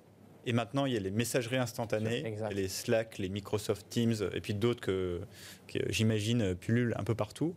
[0.48, 2.52] Et maintenant, il y a les messageries instantanées, Exact.
[2.56, 5.22] les Slack, les Microsoft Teams, et puis d'autres que,
[5.68, 7.54] que j'imagine pullulent un peu partout.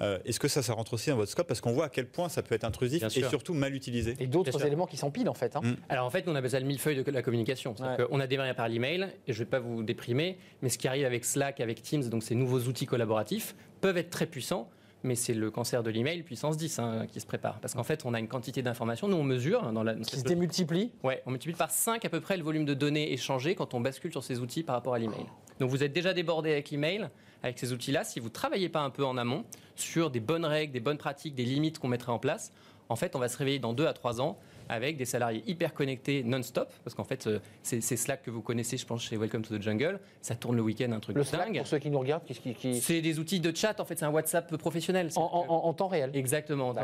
[0.00, 2.06] Euh, Est-ce que ça, ça rentre aussi dans votre scope Parce qu'on voit à quel
[2.06, 3.28] point ça peut être intrusif Bien et sûr.
[3.28, 4.14] surtout mal utilisé.
[4.20, 5.56] Et d'autres éléments qui s'empilent en fait.
[5.56, 5.60] hein.
[5.62, 5.76] Mm.
[5.88, 7.74] Alors en fait, on appelle ça le millefeuille de la communication.
[7.80, 8.04] Ouais.
[8.10, 10.88] On a démarré par l'email, et je ne vais pas vous déprimer, mais ce qui
[10.88, 14.68] arrive avec Slack, avec Teams, donc ces nouveaux outils collaboratifs, peuvent être très puissants,
[15.04, 17.60] mais c'est le cancer de l'email puissance 10 hein, qui se prépare.
[17.60, 19.94] Parce qu'en fait, on a une quantité d'informations, nous on mesure hein, dans la...
[19.94, 20.90] dans Qui se démultiplient.
[21.04, 23.80] Ouais, on multiplie par 5 à peu près le volume de données échangées quand on
[23.80, 25.26] bascule sur ces outils par rapport à l'email.
[25.60, 27.08] Donc vous êtes déjà débordé avec l'email,
[27.42, 28.04] avec ces outils-là.
[28.04, 29.44] Si vous ne travaillez pas un peu en amont
[29.76, 32.52] sur des bonnes règles, des bonnes pratiques, des limites qu'on mettrait en place,
[32.88, 34.38] en fait, on va se réveiller dans 2 à 3 ans
[34.70, 36.70] avec des salariés hyper connectés non-stop.
[36.84, 39.62] Parce qu'en fait, euh, c'est Slack que vous connaissez, je pense, chez Welcome to the
[39.62, 39.98] Jungle.
[40.20, 41.58] Ça tourne le week-end, un truc Le de Slack, dingue.
[41.58, 43.98] pour ceux qui nous regardent, qui, qui- qui- C'est des outils de chat, en fait,
[43.98, 45.08] c'est un WhatsApp professionnel.
[45.16, 46.10] en, en- en- en temps réel.
[46.14, 46.74] Exactement.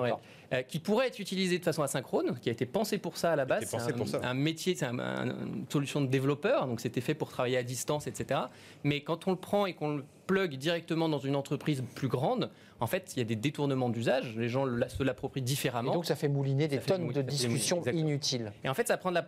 [0.52, 3.36] Euh, qui pourrait être utilisé de façon asynchrone, qui a été pensé pour ça à
[3.36, 3.64] la base.
[3.66, 4.20] C'est un, pour ça.
[4.22, 7.62] un métier, c'est un- un- une solution de développeur, donc c'était fait pour travailler à
[7.62, 8.40] distance, etc.
[8.82, 12.50] Mais quand on le prend et qu'on le plug directement dans une entreprise plus grande,
[12.80, 15.92] en fait, il y a des détournements d'usage, les gens se l'approprient Et différemment.
[15.92, 18.52] donc ça fait mouliner des tonnes de discussions inutiles.
[18.64, 19.18] Et en fait, ça prend de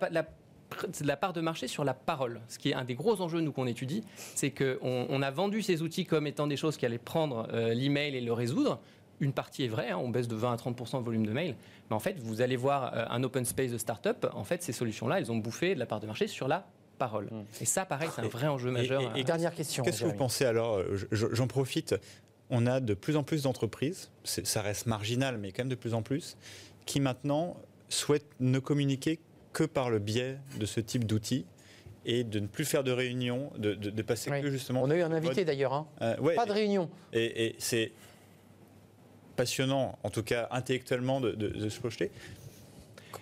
[1.02, 2.40] la, part de marché sur la parole.
[2.48, 4.02] Ce qui est un des gros enjeux, nous, qu'on étudie,
[4.35, 7.72] c'est qu'on on a vendu ces outils comme étant des choses qui allaient prendre euh,
[7.72, 8.80] l'email et le résoudre.
[9.18, 11.56] Une partie est vraie, hein, on baisse de 20 à 30 le volume de mail.
[11.88, 14.26] Mais en fait, vous allez voir euh, un open space de start-up.
[14.35, 17.28] En fait, ces solutions-là, elles ont bouffé de la part de marché sur la parole.
[17.61, 19.16] Et ça, pareil, c'est un vrai enjeu majeur.
[19.16, 19.82] et- et- Dernière question.
[19.85, 21.94] Qu'est-ce que vous pensez alors euh, je- je- J'en profite.
[22.50, 25.94] On a de plus en plus d'entreprises, ça reste marginal, mais quand même de plus
[25.94, 26.37] en plus,
[26.85, 27.56] qui maintenant
[27.88, 29.18] souhaitent ne communiquer
[29.52, 31.44] que par le biais de ce type d'outils
[32.04, 34.40] et de ne plus faire de réunions, de, de- de passer Oui.
[34.42, 34.82] que justement.
[34.85, 35.72] On a eu un invité d'ailleurs.
[35.72, 35.88] hein.
[36.02, 36.88] Euh, ouais, Pas de réunion.
[37.12, 37.90] et, et c'est
[39.35, 42.11] passionnant, en tout cas intellectuellement, de, de- de se projeter.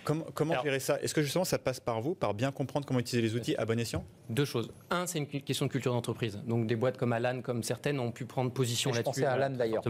[0.02, 1.00] Comment, comment Alors- gérer ça?
[1.00, 3.64] Est-ce que justement ça passe par vous, par bien comprendre comment utiliser les outils à
[3.64, 4.04] bon escient?
[4.30, 4.70] Deux choses.
[4.90, 6.40] Un, c'est une question de culture d'entreprise.
[6.46, 9.20] Donc des boîtes comme Alan, comme certaines, ont pu prendre position Je là-dessus.
[9.20, 9.82] pensais à Alan, d'ailleurs.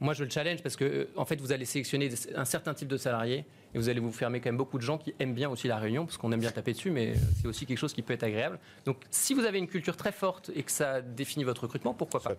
[0.00, 2.86] Moi, je le challenge parce que, euh, en fait, vous allez sélectionner un certain type
[2.86, 5.50] de salariés et vous allez vous fermer quand même beaucoup de gens qui aiment bien
[5.50, 8.02] aussi la réunion, parce qu'on aime bien taper dessus, mais c'est aussi quelque chose qui
[8.02, 8.60] peut être agréable.
[8.84, 12.20] Donc, si vous avez une culture très forte et que ça définit votre recrutement, pourquoi
[12.20, 12.34] pas?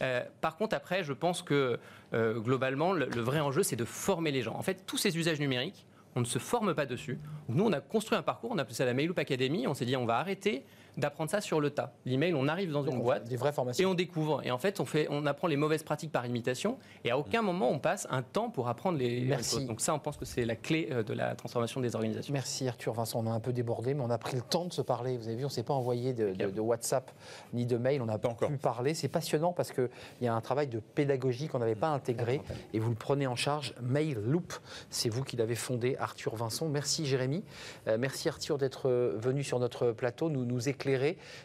[0.00, 1.76] Euh, par contre, après, je pense que
[2.14, 4.54] euh, globalement, le, le vrai enjeu, c'est de former les gens.
[4.54, 7.18] En fait, tous ces usages numériques, on ne se forme pas dessus.
[7.48, 9.66] Nous, on a construit un parcours, on appelé ça la Mailoop Academy.
[9.66, 10.64] On s'est dit, on va arrêter
[10.96, 11.92] d'apprendre ça sur le tas.
[12.04, 13.24] L'email, on arrive dans Donc, une on boîte.
[13.28, 13.90] Des vraies Et formations.
[13.90, 14.40] on découvre.
[14.44, 16.78] Et en fait, on, fait, on apprend les mauvaises pratiques par imitation.
[17.04, 19.56] Et à aucun moment, on passe un temps pour apprendre les, Merci.
[19.56, 19.66] choses.
[19.66, 22.32] Donc ça, on pense que c'est la clé euh, de la transformation des organisations.
[22.32, 24.72] Merci Arthur Vincent, on a un peu débordé, mais on a pris le temps de
[24.72, 25.16] se parler.
[25.16, 27.10] Vous avez vu, on ne s'est pas envoyé de, de- de WhatsApp
[27.52, 28.48] ni de mail, on n'a Pas encore.
[28.48, 28.94] pu parler.
[28.94, 29.88] C'est passionnant parce qu'il
[30.20, 32.40] y a un travail de pédagogie qu'on n'avait pas intégré
[32.74, 33.74] et vous le prenez en charge.
[33.80, 34.52] Mail Loop,
[34.90, 36.68] c'est vous qui l'avez fondé, Arthur Vincent.
[36.68, 37.42] Merci Jérémy.
[37.88, 40.68] Euh, merci Arthur d'être euh, venu sur notre plateau, nous, nous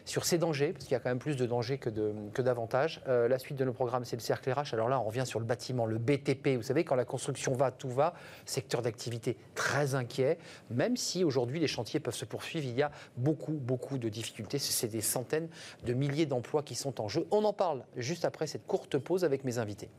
[0.04, 3.00] sur ces dangers, parce qu'il y a quand même plus de dangers que d'avantages.
[3.08, 4.74] Euh, la suite de nos programmes, c'est le cercle RH.
[4.74, 6.56] Alors là, on revient sur le bâtiment, le BTP.
[6.56, 8.14] Vous savez, quand la construction va, tout va.
[8.44, 10.38] Secteur d'activité très inquiet,
[10.70, 14.58] même si aujourd'hui les chantiers peuvent se poursuivre, il y a beaucoup, beaucoup de difficultés.
[14.58, 15.48] C'est des centaines
[15.84, 17.26] de milliers d'emplois qui sont en jeu.
[17.30, 19.90] On en parle juste après cette courte pause avec mes invités.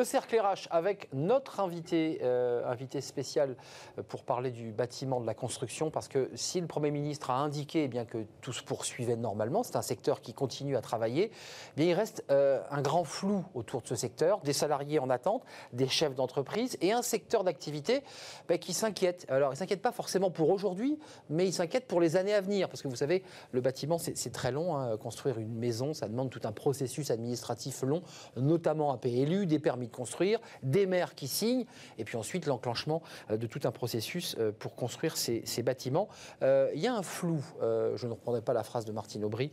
[0.00, 3.54] Le cercle RH avec notre invité, euh, invité spécial
[3.98, 7.34] euh, pour parler du bâtiment de la construction, parce que si le Premier ministre a
[7.34, 11.30] indiqué eh bien, que tout se poursuivait normalement, c'est un secteur qui continue à travailler,
[11.30, 15.10] eh bien, il reste euh, un grand flou autour de ce secteur, des salariés en
[15.10, 18.02] attente, des chefs d'entreprise et un secteur d'activité
[18.48, 19.26] ben, qui s'inquiète.
[19.28, 22.40] Alors, il ne s'inquiète pas forcément pour aujourd'hui, mais il s'inquiète pour les années à
[22.40, 24.78] venir, parce que vous savez, le bâtiment, c'est très long.
[24.78, 24.96] hein.
[24.96, 28.00] Construire une maison, ça demande tout un processus administratif long,
[28.38, 31.64] notamment un PLU, des permis construire, des maires qui signent,
[31.98, 36.08] et puis ensuite l'enclenchement euh, de tout un processus euh, pour construire ces, bâtiments.
[36.42, 39.50] Euh, Il y a un flou, je ne reprendrai pas la phrase de Martine Aubry,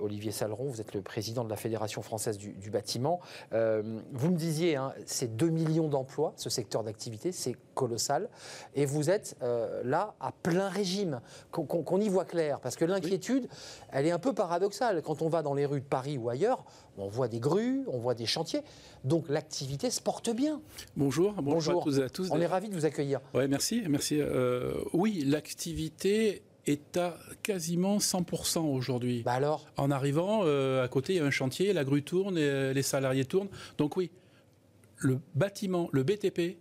[0.00, 3.20] Olivier Saleron, vous êtes le président de la Fédération française du, bâtiment.
[3.52, 8.28] Vous me disiez, hein, c'est 2 millions d'emplois, ce secteur d'activité, c'est colossal,
[8.74, 11.20] et vous êtes euh, là à plein régime,
[11.52, 13.46] qu'on y voit clair, parce que l'inquiétude,
[13.92, 15.02] elle est un peu paradoxale.
[15.02, 16.64] Quand on va dans les rues de Paris ou ailleurs,
[16.98, 18.62] on voit des grues, on voit des chantiers,
[19.04, 20.60] donc l'activité se porte bien.
[20.96, 21.82] Bonjour, bonjour, Bonjour.
[21.82, 22.28] à tous et à tous.
[22.32, 23.20] On est ravis de vous accueillir.
[23.34, 24.18] Ouais, merci, merci.
[24.20, 29.22] Euh, oui, l'activité est à quasiment 100% aujourd'hui.
[29.22, 29.66] Bah alors?
[29.76, 32.82] En arrivant, euh, à côté, il y a un chantier, la grue tourne, et, les
[32.82, 33.50] salariés tournent.
[33.76, 34.10] Donc oui,
[34.96, 36.56] le bâtiment, le BTP,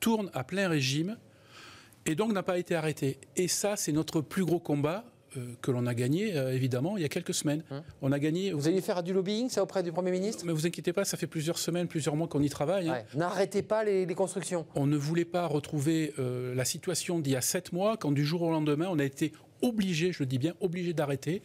[0.00, 1.16] tourne à plein régime
[2.06, 3.18] et donc n'a pas été arrêté.
[3.36, 5.04] Et ça, c'est notre plus gros combat.
[5.36, 7.62] euh, que l'on a gagné, euh, évidemment, il y a quelques semaines.
[7.70, 7.82] Hum.
[8.02, 8.50] On a gagné.
[8.52, 10.44] Vous allez faire du lobbying, ça, auprès du Premier ministre?
[10.44, 12.88] Mais vous inquiétez pas, ça fait plusieurs semaines, plusieurs mois qu'on y travaille.
[12.88, 13.02] hein.
[13.14, 14.66] N'arrêtez pas les, les constructions.
[14.74, 18.24] On ne voulait pas retrouver euh, la situation d'il y a sept mois, quand du
[18.24, 19.30] jour au lendemain, on a été
[19.62, 21.42] obligé, je le dis bien, obligé d'arrêter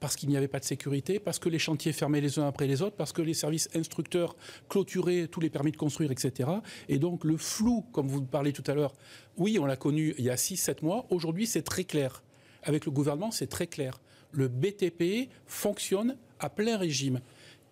[0.00, 2.66] parce qu'il n'y avait pas de sécurité, parce que les chantiers fermaient les uns après
[2.66, 4.34] les autres, parce que les services instructeurs
[4.68, 6.48] clôturaient tous les permis de construire, etc.
[6.88, 8.94] Et donc le flou, comme vous parlez tout à l'heure,
[9.36, 12.22] oui, on l'a connu il y a 6-7 mois, aujourd'hui c'est très clair.
[12.62, 14.00] Avec le gouvernement, c'est très clair.
[14.32, 17.20] Le BTP fonctionne à plein régime.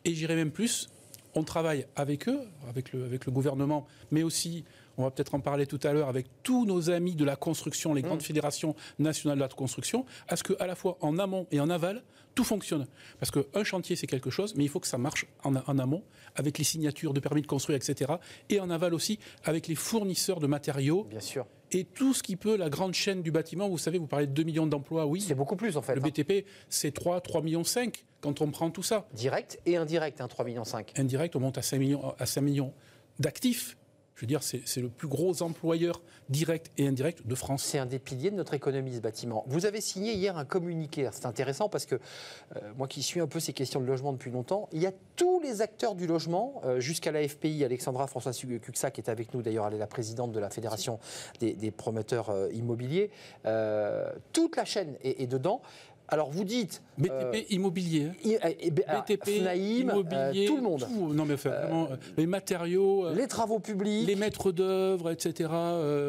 [0.04, 0.88] Et j'irai même plus,
[1.34, 4.64] on travaille avec eux, avec le, avec le gouvernement, mais aussi,
[4.96, 7.94] on va peut-être en parler tout à l'heure, avec tous nos amis de la construction,
[7.94, 11.60] les grandes fédérations nationales de la construction, à ce qu'à la fois en amont et
[11.60, 12.02] en aval,
[12.38, 12.86] tout fonctionne.
[13.18, 16.04] Parce qu'un chantier, c'est quelque chose, mais il faut que ça marche en, en amont,
[16.36, 18.12] avec les signatures de permis de construire, etc.
[18.48, 21.46] Et en aval aussi, avec les fournisseurs de matériaux Bien sûr.
[21.72, 23.68] et tout ce qui peut, la grande chaîne du bâtiment.
[23.68, 25.20] Vous savez, vous parlez de 2 millions d'emplois, oui.
[25.20, 25.96] C'est beaucoup plus, en fait.
[25.96, 26.10] Le hein.
[26.10, 29.08] BTP, c'est 3, 3 millions 5 quand on prend tout ça.
[29.14, 30.62] Direct et indirect, hein, 3,5 millions.
[30.96, 32.72] Indirect, on monte à 5 millions, à 5 millions
[33.18, 33.76] d'actifs.
[34.18, 37.62] Je veux dire, c'est le plus gros employeur direct et indirect de France.
[37.62, 39.44] C'est un des piliers de notre économie, ce bâtiment.
[39.46, 41.08] Vous avez signé hier un communiqué.
[41.12, 44.32] C'est intéressant parce que euh, moi qui suis un peu ces questions de logement depuis
[44.32, 48.32] longtemps, il y a tous les acteurs du logement, euh, jusqu'à la FPI, Alexandra François
[48.32, 50.98] Cuxa, qui est avec nous d'ailleurs, elle est la présidente de la Fédération
[51.38, 53.12] des, des promoteurs euh, immobiliers.
[53.46, 55.62] Euh, toute la chaîne est, est dedans.
[56.10, 56.82] Alors vous dites.
[56.96, 58.06] BTP euh, immobilier.
[58.06, 58.14] hein.
[58.24, 60.80] I- eh ben, alors, BTP, Fnaïm, euh, immobilier, tout le monde.
[60.80, 61.12] tout.
[61.14, 64.06] Non mais enfin, vraiment, euh, les matériaux, Les travaux publics.
[64.06, 65.50] les maîtres d'œuvre, etc.,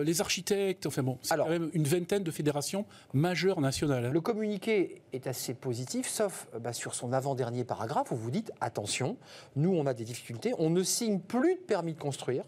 [0.05, 4.05] les architectes, enfin bon, c'est quand même une vingtaine de fédérations majeures nationales.
[4.05, 4.11] hein.
[4.11, 9.17] Le communiqué est assez positif, sauf bah, sur son avant-dernier paragraphe où vous dites attention,
[9.55, 12.45] nous on a des difficultés, on ne signe plus de permis de construire.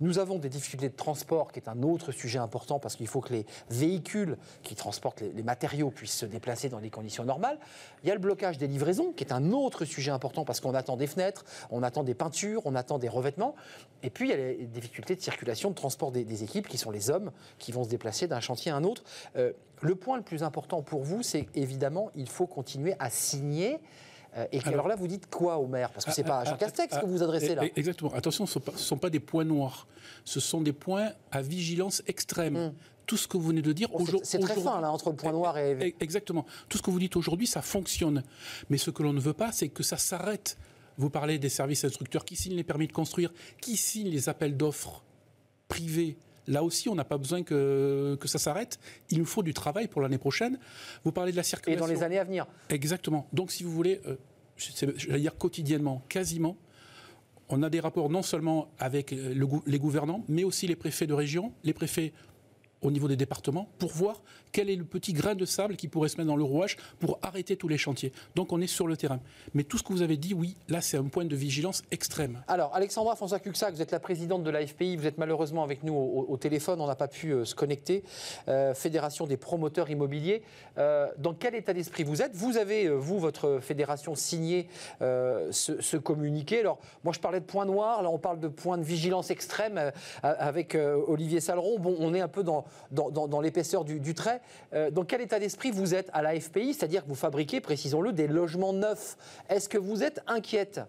[0.00, 3.20] Nous avons des difficultés de transport, qui est un autre sujet important parce qu'il faut
[3.20, 7.58] que les véhicules qui transportent les, matériaux puissent se déplacer dans des conditions normales.
[8.02, 10.74] Il y a le blocage des livraisons, qui est un autre sujet important parce qu'on
[10.74, 13.54] attend des fenêtres, on attend des peintures, on attend des revêtements.
[14.02, 16.78] Et puis il y a les difficultés de circulation, de transport des, des équipes, qui
[16.78, 19.02] sont les hommes qui vont se déplacer d'un chantier à un autre.
[19.36, 23.78] Euh, le point le plus important pour vous, c'est évidemment, il faut continuer à signer.
[24.36, 25.90] Euh, et alors, Alors- là, vous dites quoi au maire?
[25.92, 27.62] Parce que c'est Ah, pas à ah, Jean Castex ah, que vous vous adressez là.
[27.64, 28.12] eh, Exactement.
[28.12, 29.86] Attention, ce ne sont pas des points noirs.
[30.24, 32.72] Ce sont des points à vigilance extrême.
[33.06, 35.16] Tout ce que vous venez de dire Bon, aujourd'hui- c'est très fin là entre le
[35.16, 35.76] point noir et.
[35.80, 36.44] Eh, Exactement.
[36.68, 38.24] Tout ce que vous dites aujourd'hui, ça fonctionne.
[38.68, 40.58] Mais ce que l'on ne veut pas, c'est que ça s'arrête.
[40.98, 44.56] Vous parlez des services instructeurs qui signent les permis de construire, qui signent les appels
[44.56, 45.04] d'offres
[45.68, 46.16] privés.
[46.46, 48.78] Là aussi, on n'a pas besoin que, que ça s'arrête.
[49.10, 50.58] Il nous faut du travail pour l'année prochaine.
[51.04, 51.86] Vous parlez de la Et circulation.
[51.86, 52.46] dans les années à venir.
[52.70, 53.26] Exactement.
[53.32, 54.16] Donc, si vous voulez, euh,
[54.56, 56.56] j'allais dire quotidiennement, quasiment,
[57.48, 61.06] on a des rapports non seulement avec euh, le les gouvernants, mais aussi les préfets
[61.06, 62.12] de région, les préfets
[62.82, 64.22] au niveau des départements, pour voir
[64.56, 67.18] quel est le petit grain de sable qui pourrait se mettre dans le rouage pour
[67.20, 68.10] arrêter tous les chantiers.
[68.34, 69.20] Donc, on est sur le terrain.
[69.52, 72.42] Mais tout ce que vous avez dit, oui, là, c'est un point de vigilance extrême.
[72.48, 75.82] Alors, Alexandra François Cuxac, vous êtes la présidente de la FPI, vous êtes malheureusement avec
[75.82, 78.02] nous au, téléphone, on n'a pas pu euh, se connecter.
[78.48, 80.42] Euh, fédération des promoteurs immobiliers.
[80.78, 82.34] Euh, dans quel état d'esprit vous êtes?
[82.34, 84.68] Vous avez, vous, votre fédération, signé
[85.00, 86.60] ce, communiqué.
[86.60, 89.92] Alors, moi, je parlais de point noir, là, on parle de point de vigilance extrême
[90.22, 91.78] avec Olivier Saleron.
[91.78, 92.64] Bon, on est un peu dans,
[93.42, 94.40] l'épaisseur du trait.
[94.72, 98.12] Euh, dans quel état d'esprit vous êtes à la FPI C'est-à-dire que vous fabriquez, précisons-le,
[98.12, 99.16] des logements neufs?
[99.48, 100.80] Est-ce que vous êtes inquiète?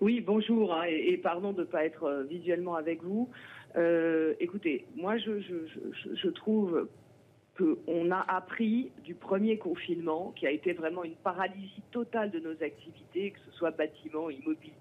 [0.00, 3.28] Oui, bonjour, hein, et, pardon de ne pas être euh, visuellement avec vous.
[3.76, 6.88] Euh, écoutez, moi je, trouve
[7.58, 12.62] qu'on a appris du premier confinement, qui a été vraiment une paralysie totale de nos
[12.62, 14.72] activités, que ce soit bâtiment, immobilier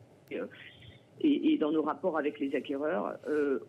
[1.22, 3.18] et, dans nos rapports avec les acquéreurs.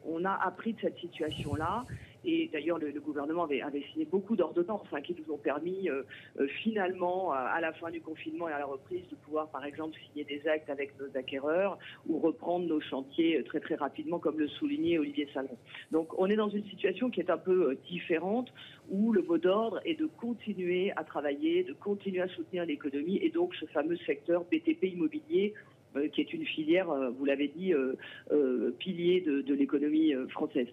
[0.07, 1.87] On a appris de cette situation-là.
[2.24, 6.02] Et d'ailleurs, le, gouvernement avait, avait signé beaucoup d'ordonnances qui nous ont permis euh,
[6.40, 9.64] euh, finalement, à, à la fin du confinement et à la reprise, de pouvoir, par
[9.64, 11.78] exemple, signer des actes avec nos acquéreurs
[12.09, 15.57] ou reprendre nos chantiers euh, très très rapidement, comme le soulignait Olivier Salon.
[15.92, 18.52] Donc, on est dans une situation qui est un peu euh, différente,
[18.90, 23.31] où le mot d'ordre est de continuer à travailler, de continuer à soutenir l'économie et
[23.31, 25.54] donc ce fameux secteur BTP immobilier
[25.96, 27.94] euh, qui est une filière, euh, vous l'avez dit, euh,
[28.31, 30.68] euh, pilier de, l'économie euh, française.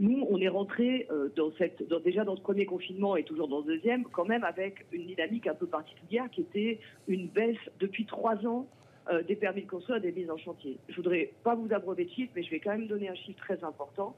[0.00, 1.28] Nous, on est rentré euh,
[2.04, 5.46] déjà dans ce premier confinement et toujours dans ce deuxième, quand même avec une dynamique
[5.46, 8.66] un peu particulière qui était une baisse depuis trois ans
[9.10, 10.78] euh, des permis de construire des mises en chantier.
[10.88, 13.38] Je voudrais pas vous abreuver de chiffres, mais je vais quand même donner un chiffre
[13.38, 14.16] très important.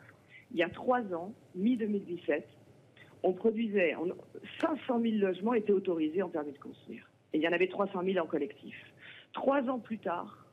[0.53, 2.43] Il y a trois ans, mi-2017,
[3.23, 4.15] on produisait on-
[4.61, 7.11] 500 000 logements étaient autorisés en permis de construire.
[7.35, 8.75] Et il y en avait 300 000 en collectif.
[9.35, 10.47] Trois ans plus tard,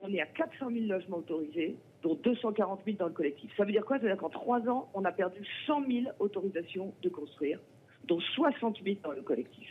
[0.00, 3.50] on est à 400 000 logements autorisés, dont 240 000 dans le collectif.
[3.56, 3.96] Ça veut dire quoi?
[3.96, 7.58] Ça veut dire qu'en trois ans, on a perdu 100 000 autorisations de construire.
[8.04, 9.68] dont 68 dans le collectif.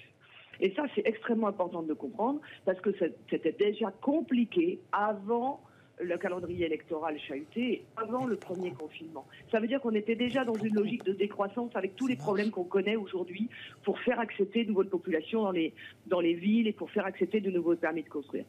[0.59, 2.89] Et ça, c'est extrêmement important de le comprendre parce que
[3.29, 5.61] c'était déjà compliqué avant
[6.01, 9.25] le calendrier électoral chahuté avant le premier confinement.
[9.51, 12.51] Ça veut dire qu'on était déjà dans une logique de décroissance avec tous les problèmes
[12.51, 13.49] qu'on connaît aujourd'hui
[13.83, 15.73] pour faire accepter de nouvelles populations dans les,
[16.07, 18.43] dans les villes et pour faire accepter de nouveaux permis de construire.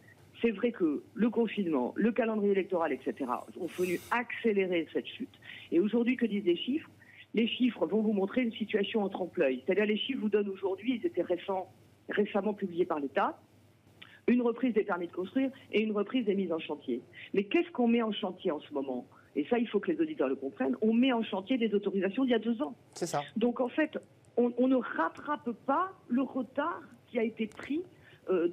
[0.46, 3.28] C'est vrai que le confinement, le calendrier électoral, etc.,
[3.58, 5.40] ont venu accélérer cette chute.
[5.72, 6.88] Et aujourd'hui, que disent les chiffres?
[7.34, 9.64] Les chiffres vont vous montrer une situation en trompe-l'œil.
[9.66, 11.68] C'est-à-dire les chiffres vous donnent aujourd'hui, ils étaient récents,
[12.10, 13.36] récemment publiés par l'État,
[14.28, 17.02] une reprise des permis de construire et une reprise des mises en chantier.
[17.34, 19.04] Mais qu'est-ce qu'on met en chantier en ce moment?
[19.34, 20.76] Et ça, il faut que les auditeurs le comprennent.
[20.80, 22.76] On met en chantier des autorisations d'il y a deux ans.
[22.94, 23.22] C'est ça.
[23.36, 23.98] Donc en fait,
[24.36, 27.82] on, ne rattrape pas le retard qui a été pris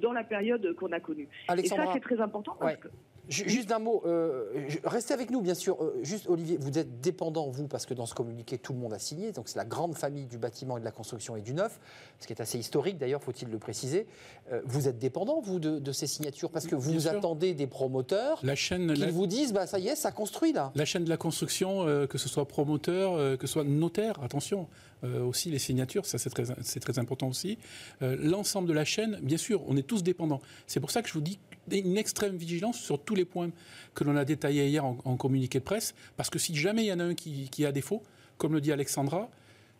[0.00, 1.28] dans la période qu'on a connue.
[1.56, 2.88] Et ça, c'est très important parce que
[3.28, 5.82] Juste un mot, euh, restez avec nous bien sûr.
[5.82, 8.92] Euh, juste Olivier, vous êtes dépendant, vous, parce que dans ce communiqué, tout le monde
[8.92, 9.32] a signé.
[9.32, 11.80] Donc c'est la grande famille du bâtiment et de la construction et du neuf,
[12.20, 14.06] ce qui est assez historique d'ailleurs, faut-il le préciser.
[14.52, 18.54] Euh, vous êtes dépendant, vous, de, ces signatures, parce que vous attendez des promoteurs la
[18.54, 20.72] chaîne, qui vous disent, bah, ça y est, ça construit là.
[20.74, 24.68] La chaîne de la construction, que ce soit promoteur, que ce soit notaire, attention,
[25.02, 27.58] aussi les signatures, ça c'est très, très important aussi.
[28.00, 30.40] L'ensemble de la chaîne, bien sûr, on est tous dépendants.
[30.66, 31.38] C'est pour ça que je vous dis
[31.70, 33.50] une extrême vigilance sur tous les points
[33.94, 36.92] que l'on a détaillés hier en, communiqué de presse, parce que si jamais il y
[36.92, 38.02] en a un qui, a défaut,
[38.38, 39.30] comme le dit Alexandra,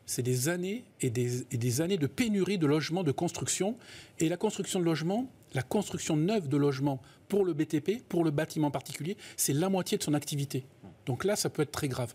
[0.06, 3.76] c'est des années et des, années de pénurie de logements, de construction.
[4.18, 8.30] Et la construction de logements, la construction neuve de logements pour le BTP, pour le
[8.30, 10.66] bâtiment particulier, c'est la moitié de son activité.
[11.06, 12.14] Donc là, ça peut être très grave.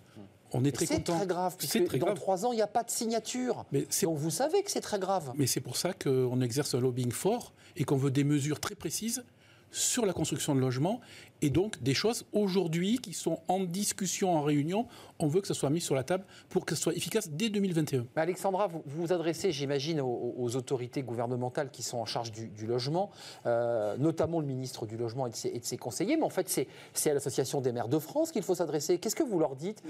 [0.52, 1.14] On est très content.
[1.14, 3.66] C'est très grave, puisque dans trois ans, il n'y a pas de signature.
[3.72, 5.32] Mais Donc vous savez que c'est très grave.
[5.36, 8.76] Mais c'est pour ça qu'on exerce un lobbying fort et qu'on veut des mesures très
[8.76, 9.24] précises
[9.72, 11.02] sur la construction de logements
[11.42, 14.88] et donc des choses aujourd'hui qui sont en discussion, en réunion.
[15.20, 17.50] On veut que ça soit mis sur la table pour que ce soit efficace dès
[17.50, 18.08] 2021.
[18.16, 23.12] Alexandra, vous vous adressez, j'imagine, aux, autorités gouvernementales qui sont en charge du, logement,
[23.46, 26.50] euh, notamment le ministre du Logement et de, ses, conseillers, mais en fait
[26.94, 28.98] c'est à l'Association des maires de France qu'il faut s'adresser.
[28.98, 29.84] Qu'est-ce que vous leur dites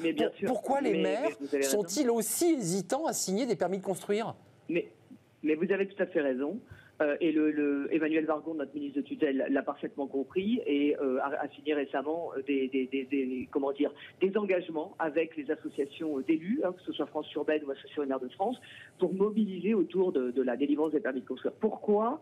[0.45, 4.35] Pourquoi les maires sont-ils aussi hésitants à signer des permis de construire?
[4.67, 4.91] Mais,
[5.43, 6.59] mais vous avez tout à fait raison.
[7.01, 11.47] Euh, et le, Emmanuel Vargon, notre ministre de tutelle, l'a parfaitement compris et euh, a,
[11.55, 16.91] signé récemment euh, des, comment dire, des engagements avec les associations d'élus, hein, que ce
[16.91, 18.59] soit France Urbaine ou Association des maires de France,
[18.97, 21.53] pour mobiliser autour de, la délivrance des permis de construire.
[21.53, 22.21] Pourquoi,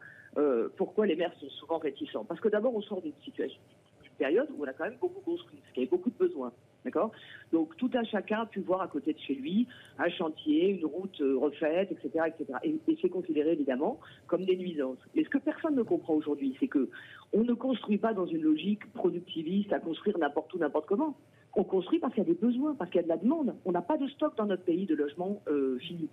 [0.75, 2.25] pourquoi les maires sont souvent réticents?
[2.25, 3.59] Parce que d'abord, on sort d'une situation,
[4.03, 6.17] d'une période où on a quand même beaucoup construit, parce qu'il y avait beaucoup de
[6.17, 6.51] besoins.
[6.88, 7.11] D'accord
[7.51, 9.67] Donc tout un chacun a pu voir à côté de chez lui
[9.99, 12.27] un chantier, une route euh, refaite, etc.
[12.27, 12.59] etc.
[12.63, 14.99] Et, c'est considéré évidemment comme des nuisances.
[15.13, 16.89] Mais ce que personne ne comprend aujourd'hui, c'est que
[17.33, 21.17] on ne construit pas dans une logique productiviste à construire n'importe où, n'importe comment.
[21.57, 23.53] On construit parce qu'il y a des besoins, parce qu'il y a de la demande.
[23.65, 26.07] On n'a pas de stock dans notre pays de logements euh, finis.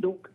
[0.00, 0.26] Donc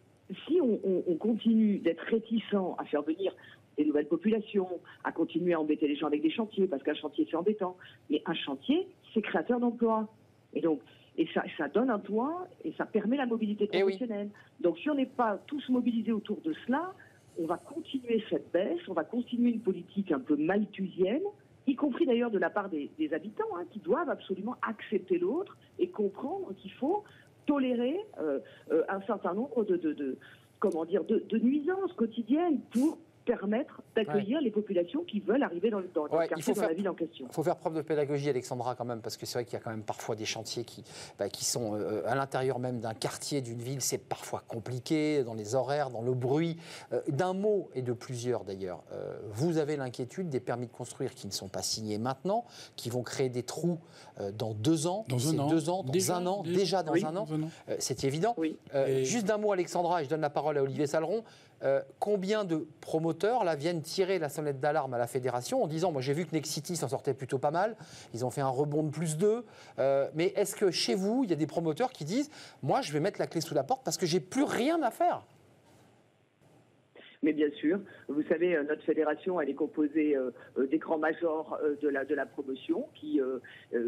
[0.47, 3.35] si on, on continue d'être réticent à faire venir
[3.77, 4.67] des nouvelles populations,
[5.03, 7.77] à continuer à embêter les gens avec des chantiers, parce qu'un chantier c'est embêtant,
[8.09, 10.07] mais un chantier, c'est créateur d'emplois.
[10.53, 10.79] Et donc,
[11.17, 14.29] et ça, ça, donne un toit et ça permet la mobilité eh professionnelle.
[14.59, 16.93] Donc si on n'est pas tous mobilisés autour de cela,
[17.37, 21.23] on va continuer cette baisse, on va continuer une politique un peu malthusienne,
[21.67, 25.89] y compris d'ailleurs de la part des, habitants, hein, qui doivent absolument accepter l'autre et
[25.89, 27.03] comprendre qu'il faut
[27.45, 28.39] tolérer euh,
[28.71, 30.17] euh, un certain nombre de, de
[30.59, 35.79] comment dire, de, de, nuisances quotidiennes pour permettre d'accueillir les populations qui veulent arriver dans,
[35.79, 37.27] le, dans, dans quartier, dans la ville en question.
[37.29, 39.57] Il faut faire preuve de pédagogie, Alexandra, quand même, parce que c'est vrai qu'il y
[39.57, 40.83] a quand même parfois des chantiers qui,
[41.19, 43.81] bah, qui sont euh, à l'intérieur même d'un quartier, d'une ville.
[43.81, 46.57] C'est parfois compliqué dans les horaires, dans le bruit.
[46.93, 51.13] Euh, d'un mot et de plusieurs d'ailleurs, euh, vous avez l'inquiétude des permis de construire
[51.13, 52.45] qui ne sont pas signés maintenant,
[52.75, 53.79] qui vont créer des trous
[54.37, 57.27] dans deux ans, dans un an, deux ans, dans un an, déjà, dans un an.
[57.79, 58.35] c'est évident.
[59.01, 61.23] Juste d'un mot, Alexandra, et je donne la parole à Olivier Saleron.
[61.63, 65.91] Euh, combien de promoteurs là, viennent tirer la sonnette d'alarme à la fédération en disant
[65.91, 67.75] Moi, j'ai vu que Nexity s'en sortait plutôt pas mal,
[68.13, 69.45] ils ont fait un rebond de plus 2.
[69.79, 72.31] Euh, mais est-ce que chez vous, il y a des promoteurs qui disent
[72.63, 74.89] Moi, je vais mettre la clé sous la porte parce que j'ai plus rien à
[74.89, 75.23] faire?
[77.23, 80.17] Mais bien sûr, vous savez, euh, notre fédération, elle est composée
[80.57, 83.21] des grands majors de la, de la promotion qui,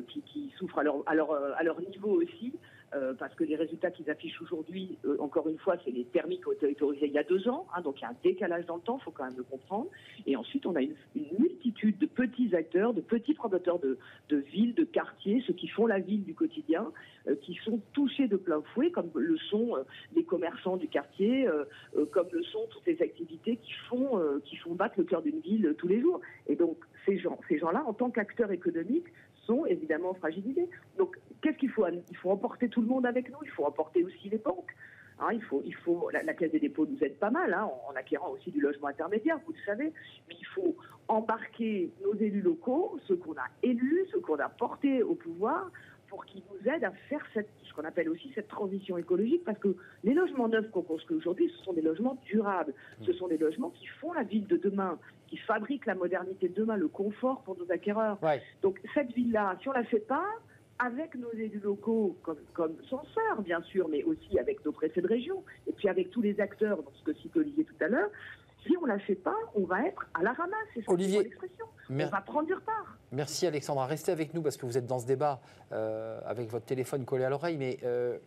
[0.07, 2.53] qui, souffrent à leur niveau aussi
[2.95, 6.39] euh, parce que les résultats qu'ils affichent aujourd'hui, euh, encore une fois, c'est les permis
[6.39, 8.75] qui autorisés il y a deux ans, hein, donc il y a un décalage dans
[8.75, 9.87] le temps, il faut quand même le comprendre.
[10.27, 10.93] Et ensuite, on a une,
[11.39, 13.97] multitude de petits acteurs, de petits promoteurs de,
[14.29, 16.91] villes, de quartiers, ceux qui font la ville du quotidien,
[17.27, 19.75] euh, qui sont touchés de plein fouet, comme le sont
[20.15, 21.47] les commerçants du quartier,
[22.11, 25.73] comme le sont toutes les activités qui font, qui font battre le cœur d'une ville
[25.77, 26.21] tous les jours.
[26.47, 29.07] Et donc, ces gens, ces gens-là, en tant qu'acteurs économiques,
[29.45, 30.69] sont évidemment fragilisés.
[30.97, 34.03] Donc, qu'est-ce qu'il faut Il faut emporter tout le monde avec nous, il faut emporter
[34.03, 34.73] aussi les banques.
[35.19, 37.95] Hein, il faut, il faut, la, Caisse des dépôts nous aide pas mal hein, en,
[37.95, 39.93] acquérant aussi du logement intermédiaire, vous le savez,
[40.27, 40.75] mais il faut
[41.07, 45.71] embarquer nos élus locaux, ceux qu'on a élus, ceux qu'on a portés au pouvoir,
[46.13, 49.57] pour qu'ils nous aident à faire cette, ce qu'on appelle aussi cette transition écologique, parce
[49.57, 52.71] que les logements neufs qu'on construit aujourd'hui, ce sont des logements durables,
[53.03, 56.53] ce sont des logements qui font la ville de demain, qui fabriquent la modernité de
[56.53, 58.19] demain, le confort pour nos acquéreurs.
[58.61, 60.27] Donc cette ville-là, si on la fait pas,
[60.77, 65.07] avec nos élus locaux, comme, comme censeurs, bien sûr, mais aussi avec nos préfets de
[65.07, 68.09] région, et puis avec tous les acteurs, donc ce que cite Olivier tout à l'heure,
[68.65, 70.67] si on ne la fait pas, on va être à la ramasse.
[70.73, 71.65] C'est Olivier, l'expression.
[71.89, 72.97] On va prendre du retard.
[73.11, 73.85] Merci Alexandra.
[73.85, 75.41] Restez avec nous parce que vous êtes dans ce débat
[75.71, 77.57] euh, avec votre téléphone collé à l'oreille.
[77.57, 78.17] Mais euh,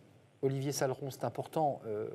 [0.41, 1.81] Olivier Saleron, c'est important.
[1.85, 2.09] Euh,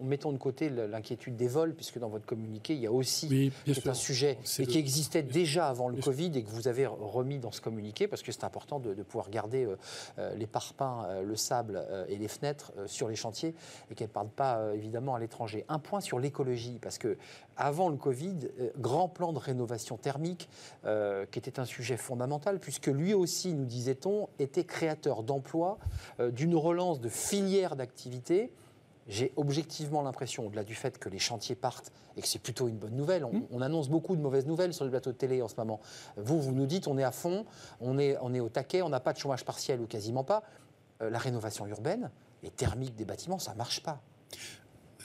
[0.00, 3.52] mettons de côté l'inquiétude des vols, puisque dans votre communiqué, il y a aussi
[3.84, 7.52] un sujet et qui existait déjà avant le Covid et que vous avez remis dans
[7.52, 9.76] ce communiqué, parce que c'est important de, pouvoir garder euh,
[10.18, 13.54] euh, les parpaings, euh, le sable et les fenêtres sur les chantiers
[13.90, 15.64] et qu'elles ne partent pas évidemment à l'étranger.
[15.68, 17.16] Un point sur l'écologie, parce que
[17.56, 18.36] avant le Covid,
[18.78, 20.48] grand plan de rénovation thermique,
[20.84, 25.78] qui était un sujet fondamental, puisque lui aussi, nous disait-on, était créateur d'emplois,
[26.18, 28.50] d'une relance de filières d'activité
[29.08, 32.76] j'ai objectivement l'impression, au-delà du fait que les chantiers partent et que c'est plutôt une
[32.76, 33.62] bonne nouvelle, on, hmm.
[33.62, 35.80] annonce beaucoup de mauvaises nouvelles sur le plateau de télé en ce moment.
[36.16, 37.46] Vous, vous nous dites, on est à fond,
[37.80, 40.42] on est, on est au taquet, on n'a pas de chômage partiel ou quasiment pas.
[41.02, 42.10] Euh, la rénovation urbaine
[42.42, 44.00] et thermique des bâtiments, ça ne marche pas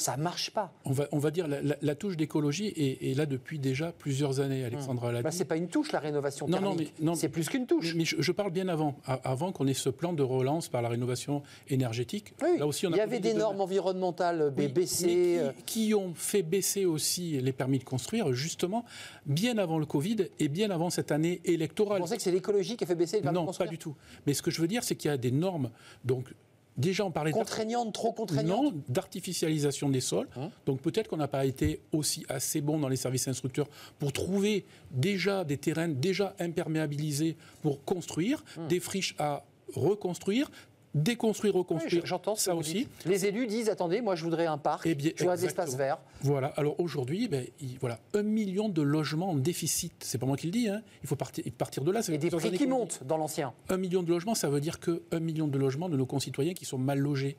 [0.02, 0.74] ça marche pas.
[0.86, 4.66] On va, on va dire la, la, touche d'écologie est, là depuis déjà plusieurs années,
[4.66, 6.94] Alexandra Ce Bah, c'est pas une touche la rénovation thermique.
[7.00, 7.96] Non, non, c'est plus qu'une touche.
[7.96, 11.44] Mais, je, parle bien avant, avant qu'on ait ce plan de relance par la rénovation
[11.70, 12.34] énergétique.
[12.58, 15.52] Là aussi, on a Il y avait des normes environnementales BBC euh.
[15.66, 18.86] qui, ont fait baisser aussi les permis de construire, justement,
[19.26, 22.00] bien avant le Covid et bien avant cette année électorale.
[22.00, 23.72] Vous pensez que c'est l'écologie qui a fait baisser les permis de construire Non, pas
[23.72, 23.96] du tout.
[24.26, 25.70] Mais ce que je veux dire, c'est qu'il y a des normes
[26.06, 26.34] donc
[26.78, 28.74] Déjà, on parlait contraignante, trop contraignante.
[28.74, 30.28] Non, d'artificialisation des sols.
[30.38, 33.68] Hein Donc peut-être qu'on n'a pas été aussi assez bon dans les services instructeurs
[34.00, 38.68] pour trouver déjà des terrains déjà imperméabilisés pour construire, hum.
[38.68, 39.44] des friches à
[39.76, 40.50] reconstruire,
[40.94, 42.06] déconstruire, reconstruire.
[42.06, 42.88] J'entends ça aussi.
[43.06, 45.76] Les élus disent attendez, moi je voudrais un parc, eh bien, je voudrais des espaces
[45.76, 46.00] verts.
[46.22, 46.48] Voilà.
[46.58, 47.46] Alors aujourd'hui, ben,
[47.80, 49.94] voilà, un million de logements en déficit.
[50.00, 50.70] C'est pas moi qui le dis.
[50.70, 50.82] Hein.
[51.04, 52.02] Il faut partir, partir de là.
[52.10, 53.54] Et des prix qui montent dans l'ancien.
[53.70, 56.54] Un million de logements, ça veut dire que un million de logements de nos concitoyens
[56.54, 57.38] qui sont mal logés,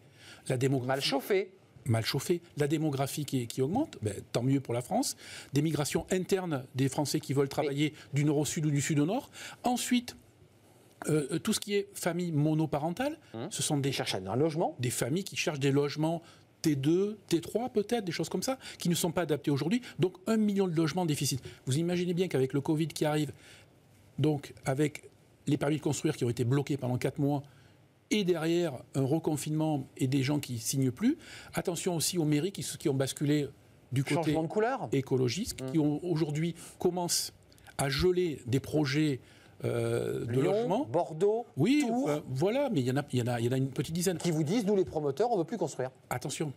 [0.49, 0.89] la démographie.
[0.89, 1.51] Mal chauffés
[1.87, 5.17] mal chauffés, la démographie qui, qui augmente, ben, tant mieux pour la France,
[5.53, 9.01] des migrations internes des Français qui veulent travailler du nord au sud ou du sud
[9.01, 9.31] au nord.
[9.65, 10.17] Ensuite,
[11.09, 13.49] euh, tout ce qui est famille monoparentale, hum.
[13.51, 16.23] ce sont des chercheurs un logement, des familles qui cherchent des logements
[16.63, 19.83] T2, T3 peut-être, des choses comme ça, qui ne sont pas adaptés aujourd'hui.
[19.99, 21.43] Donc un million de logements déficit.
[21.67, 23.33] Vous imaginez bien qu'avec le Covid qui arrive,
[24.19, 25.11] donc avec
[25.47, 27.43] les permis de construire qui ont été bloqués pendant 4 mois,
[28.11, 31.17] et derrière un reconfinement et des gens qui signent plus,
[31.55, 33.49] attention aussi aux mairies qui, qui ont basculé
[33.91, 35.99] du côté de écologiste, qui hum.
[36.03, 37.33] aujourd'hui commencent
[37.79, 39.21] à geler des projets
[39.65, 40.87] euh, de logement.
[40.91, 43.57] Bordeaux, oui, euh, voilà, mais il y, en a, y, en a, y en a
[43.57, 44.19] une petite dizaine.
[44.19, 45.91] Qui vous disent, nous les promoteurs, on ne veut plus construire.
[46.11, 46.53] Attention.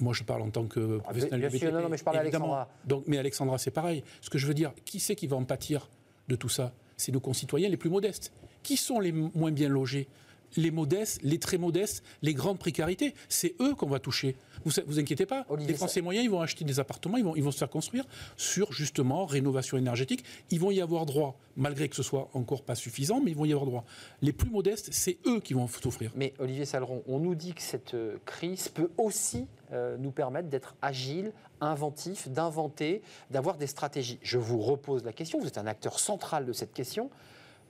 [0.00, 2.68] Moi, je parle en tant que ah, professionnel bien sûr, non, mais je parle Alexandra.
[2.84, 4.02] Donc, mais Alexandra, c'est pareil.
[4.20, 5.88] Ce que je veux dire, qui c'est qui va en pâtir
[6.28, 6.72] de tout ça?
[6.96, 8.32] C'est nos concitoyens les plus modestes.
[8.62, 10.08] Qui sont les moins bien logés?
[10.56, 13.14] Les modestes, les très modestes, les grandes précarités.
[13.28, 14.36] C'est eux qu'on va toucher.
[14.64, 15.46] Vous vous inquiétez pas.
[15.58, 18.04] les Français moyens, ils vont acheter des appartements, ils vont, ils vont se faire construire
[18.36, 20.24] sur justement rénovation énergétique.
[20.50, 23.44] Ils vont y avoir droit, malgré que ce soit encore pas suffisant, mais ils vont
[23.44, 23.84] y avoir droit.
[24.20, 26.12] Les plus modestes, c'est eux qui vont souffrir.
[26.14, 30.48] Mais Olivier Saleron, on nous dit que cette euh, crise peut aussi euh, nous permettre
[30.48, 34.18] d'être agiles, inventifs, d'inventer, d'avoir des stratégies.
[34.22, 37.10] Je vous repose la question, vous êtes un acteur central de cette question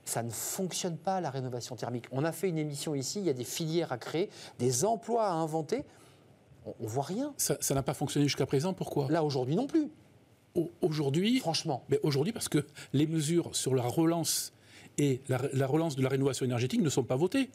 [0.05, 2.07] ça ne fonctionne pas la rénovation thermique.
[2.11, 4.29] On a fait une émission ici, il y a des filières à créer,
[4.59, 5.85] des emplois à inventer.
[6.65, 7.33] On, ne voit rien.
[7.37, 8.73] Ça n'a pas fonctionné jusqu'à présent.
[8.73, 9.07] Pourquoi?
[9.09, 9.89] Là aujourd'hui non plus.
[10.81, 11.83] Aujourd'hui, franchement.
[11.89, 14.53] Mais aujourd'hui parce que les mesures sur la relance
[14.97, 17.49] et la relance de la rénovation énergétique ne sont pas votées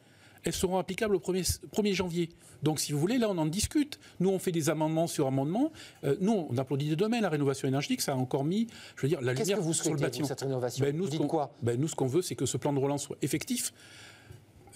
[0.45, 2.29] elles seront applicables au 1er, janvier.
[2.63, 3.99] Donc, si vous voulez, là, on en discute.
[4.21, 5.73] Nous, on fait des amendements sur amendements.
[6.05, 8.01] Euh, nous, on applaudit de demain la rénovation énergétique.
[8.01, 10.27] Ça a encore mis, je veux dire, la lumière que vous sur le bâtiment.
[10.27, 10.85] cette rénovation?
[10.85, 11.55] Ben, nous, quoi?
[11.63, 13.73] ben, Nous, ce qu'on veut, c'est que ce plan de relance soit effectif.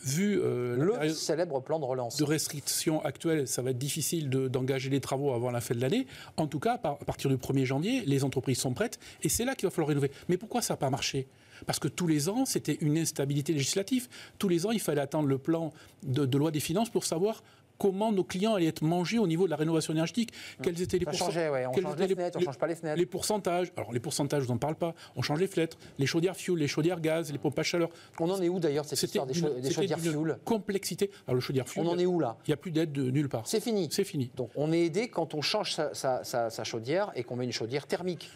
[0.05, 2.17] Vu euh, le célèbre plan de relance.
[2.17, 6.07] De restrictions actuelles, ça va être difficile d'engager les travaux avant la fin de l'année.
[6.37, 9.55] En tout cas, à partir du 1er janvier, les entreprises sont prêtes et c'est là
[9.55, 10.11] qu'il va falloir rénover.
[10.29, 11.29] Mais pourquoi ça n'a pas marché?
[11.67, 14.09] Parce que tous les ans, c'était une instabilité législative.
[14.39, 15.73] Tous les ans, il fallait attendre le plan
[16.03, 17.43] de, loi des finances pour savoir
[17.79, 20.31] comment nos clients allaient être mangés au niveau de la rénovation énergétique,
[20.63, 21.67] quels étaient les Ça pourcent- changeait, ouais.
[21.67, 22.99] On change les fenêtres, on change pas les fenêtres.
[22.99, 23.73] les pourcentages.
[23.77, 24.95] Alors les pourcentages, je vous en parle pas.
[25.17, 27.89] On change les fenêtres, les chaudières fuel, les chaudières gaz, les pompes à chaleur.
[28.21, 30.39] On en est où d'ailleurs cette histoire des, c'était chaudières fuel?
[30.45, 31.11] complexité.
[31.27, 32.37] Alors le chaudière fuel, On en est où là?
[32.47, 33.47] il n'y a plus d'aide de nulle part.
[33.47, 33.89] C'est fini.
[33.91, 34.31] C'est fini.
[34.37, 37.45] Donc on est aidé quand on change sa, sa- sa- sa chaudière et qu'on met
[37.45, 38.31] une chaudière thermique.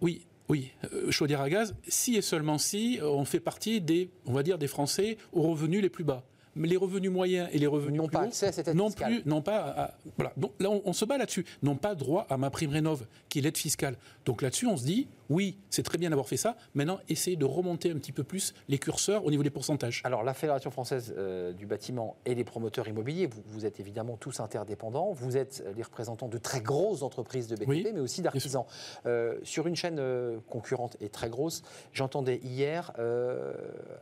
[0.00, 4.32] Oui, oui, euh, chaudière à gaz, si et seulement si on fait partie des, on
[4.32, 6.24] va dire, des Français aux revenus les plus bas.
[6.54, 8.86] Les revenus moyens et les revenus N'ont plus pas hauts accès à cette aide non
[8.88, 9.20] fiscale.
[9.20, 10.32] plus, non pas, à- à- voilà.
[10.36, 11.46] Donc là, on, on se bat là-dessus.
[11.62, 13.96] N'ont pas droit à ma prime rénov, qui est l'aide fiscale.
[14.26, 16.54] Donc là-dessus, on se dit, oui, c'est très bien d'avoir fait ça.
[16.74, 20.02] Maintenant, essayez de remonter un petit peu plus les curseurs au niveau des pourcentages.
[20.04, 24.18] Alors la Fédération française euh, du bâtiment et les promoteurs immobiliers, vous, vous êtes évidemment
[24.18, 28.00] tous interdépendants, vous êtes euh, les représentants de très grosses entreprises de BTP, Oui, mais
[28.00, 28.66] aussi d'artisans.
[29.06, 31.62] Euh, sur une chaîne euh, concurrente et très grosse,
[31.94, 32.92] j'entendais hier,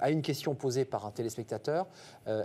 [0.00, 1.86] à une question posée par un téléspectateur,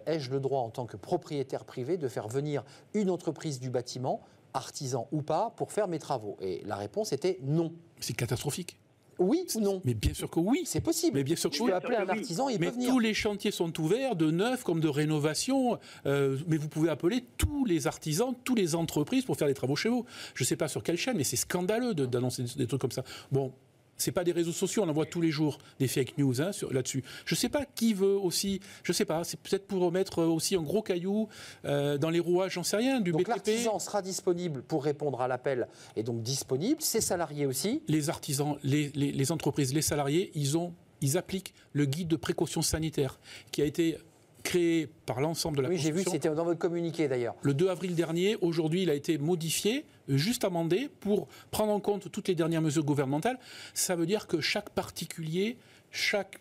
[0.05, 2.63] ai-je le droit en tant que propriétaire privé de faire venir
[2.93, 4.21] une entreprise du bâtiment,
[4.56, 7.74] artisan ou pas, pour faire mes travaux Et la réponse était non.
[7.99, 8.78] C'est catastrophique.
[9.18, 9.82] Oui ou non?
[9.86, 10.64] Mais bien sûr que oui.
[10.66, 11.16] C'est possible.
[11.18, 11.70] Mais bien sûr que Je oui.
[11.70, 12.89] peux appeler un artisan, il Mais peut venir.
[12.89, 15.80] tous les chantiers sont ouverts, de neuf comme de rénovation.
[16.06, 19.78] euh, mais vous pouvez appeler tous les artisans, toutes les entreprises pour faire des travaux
[19.78, 20.06] chez vous.
[20.34, 22.82] Je ne sais pas sur quelle chaîne, mais c'est scandaleux de- d'annoncer des, des trucs
[22.82, 23.03] comme ça.
[23.32, 23.53] Bon.
[23.98, 26.52] C'est pas des réseaux sociaux, on en voit tous les jours des fake news hein,
[26.72, 27.04] là-dessus.
[27.26, 30.62] Je sais pas qui veut aussi, je sais pas, c'est peut-être pour mettre aussi un
[30.62, 31.30] gros caillou
[31.64, 33.30] euh, dans les rouages, j'en sais rien, du Donc BTP.
[33.30, 37.82] l'artisan sera disponible pour répondre à l'appel et donc disponible, ses salariés aussi.
[37.88, 42.16] les artisans, les, les- les entreprises, les salariés, ils, ont, ils appliquent le guide de
[42.18, 43.20] précaution sanitaire
[43.52, 43.98] qui a été
[44.46, 47.36] créé par l'ensemble de la Oui, j'ai vu, c'était dans votre communiqué d'ailleurs.
[47.41, 52.10] Le 2 avril dernier, aujourd'hui, il a été modifié, juste amendé, pour prendre en compte
[52.10, 53.39] toutes les dernières mesures gouvernementales.
[53.74, 55.58] Ça veut dire que chaque particulier,
[55.91, 56.39] chaque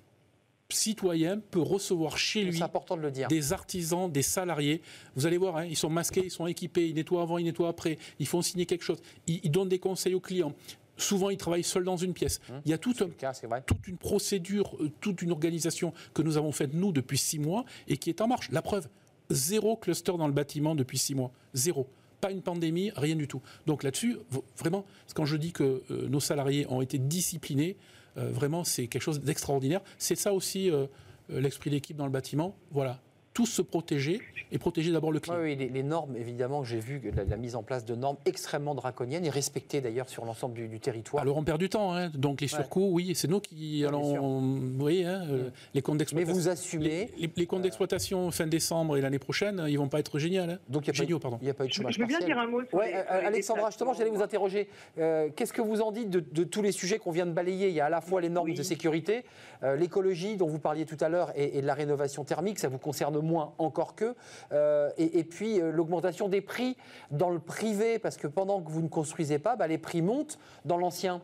[0.68, 3.28] citoyen peut recevoir chez lui C'est important de le dire.
[3.28, 4.82] des artisans, des salariés.
[5.14, 7.68] Vous allez voir, hein, ils sont masqués, ils sont équipés, ils nettoient avant, ils nettoient
[7.68, 10.52] après, ils font signer quelque chose, ils, ils donnent des conseils aux clients.
[10.96, 12.40] Souvent, ils travaillent seuls dans une pièce.
[12.64, 13.32] Il y a tout un cas,
[13.66, 17.64] toute une procédure, euh, toute une organisation que nous avons faite, nous, depuis six mois,
[17.88, 18.50] et qui est en marche.
[18.50, 18.88] La preuve,
[19.30, 21.32] zéro cluster dans le bâtiment depuis six mois.
[21.54, 21.88] Zéro.
[22.20, 23.42] Pas une pandémie, rien du tout.
[23.66, 24.16] Donc là-dessus,
[24.58, 24.84] vraiment,
[25.14, 27.76] quand je dis que euh, nos salariés ont été disciplinés,
[28.16, 29.80] euh, vraiment, c'est quelque chose d'extraordinaire.
[29.98, 30.86] C'est ça aussi euh,
[31.28, 32.56] l'esprit d'équipe dans le bâtiment.
[32.70, 33.00] Voilà.
[33.34, 34.20] Tous se protéger
[34.52, 35.38] et protéger d'abord le Oui, client.
[35.42, 38.16] oui, les, les normes, évidemment, que j'ai vu la, la mise en place de normes
[38.26, 41.20] extrêmement draconiennes et respectées d'ailleurs sur l'ensemble du, du territoire.
[41.20, 42.10] Alors on perd du temps, hein.
[42.14, 42.60] donc les Ouais.
[42.60, 46.32] surcoûts, oui, c'est nous qui bien allons, vous voyez, hein, euh, les comptes Mais d'exploitation.
[46.34, 46.84] vous assumez.
[46.84, 50.42] Les, les- les comptes d'exploitation fin décembre et l'année prochaine, ils vont pas être géniaux.
[50.42, 50.58] hein.
[50.68, 52.20] Donc il n'y a, pas- y a pas eu de Je, chômage je veux bien
[52.20, 54.68] dire un mot sur Ouais, les- euh, Alexandra, justement, j'allais vous interroger.
[54.98, 57.66] Euh, Qu'est-ce que vous en dites de, de tous les sujets qu'on vient de balayer?
[57.68, 58.54] Il y a à la fois les normes Oui.
[58.54, 59.24] de sécurité,
[59.64, 62.68] euh, l'écologie dont vous parliez tout à l'heure et, et de la rénovation thermique, ça
[62.68, 64.14] vous concerne moins encore que,
[64.52, 66.76] euh, et, et puis euh, l'augmentation des prix
[67.10, 70.38] dans le privé, parce que pendant que vous ne construisez pas, bah, les prix montent
[70.64, 71.20] dans l'ancien.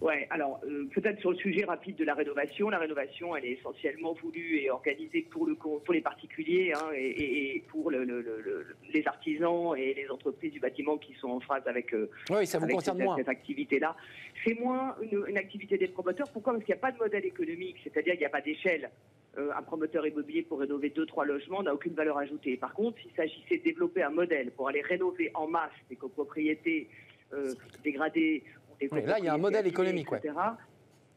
[0.00, 2.70] Ouais, alors euh, peut-être sur le sujet rapide de la rénovation.
[2.70, 6.88] La rénovation, elle est essentiellement voulue et organisée pour, le, con- pour les particuliers hein,
[6.96, 11.28] et, pour le- le- le- le- les artisans et les entreprises du bâtiment qui sont
[11.28, 13.16] en phase avec, euh, Oui, ça vous avec concerne cette, moins.
[13.18, 13.94] cette activité-là.
[14.42, 16.30] C'est moins une, une activité des promoteurs.
[16.32, 16.54] Pourquoi?
[16.54, 18.88] Parce qu'il n'y a pas de modèle économique, c'est-à-dire qu'il n'y a pas d'échelle.
[19.36, 22.56] Euh, un promoteur immobilier pour rénover deux, trois logements n'a aucune valeur ajoutée.
[22.56, 26.88] Par contre, s'il s'agissait de développer un modèle pour aller rénover en masse des copropriétés
[27.32, 28.42] euh, dégradées,
[28.80, 30.18] des Oui, là, il y a un modèle économique, ouais.
[30.18, 30.34] etc.,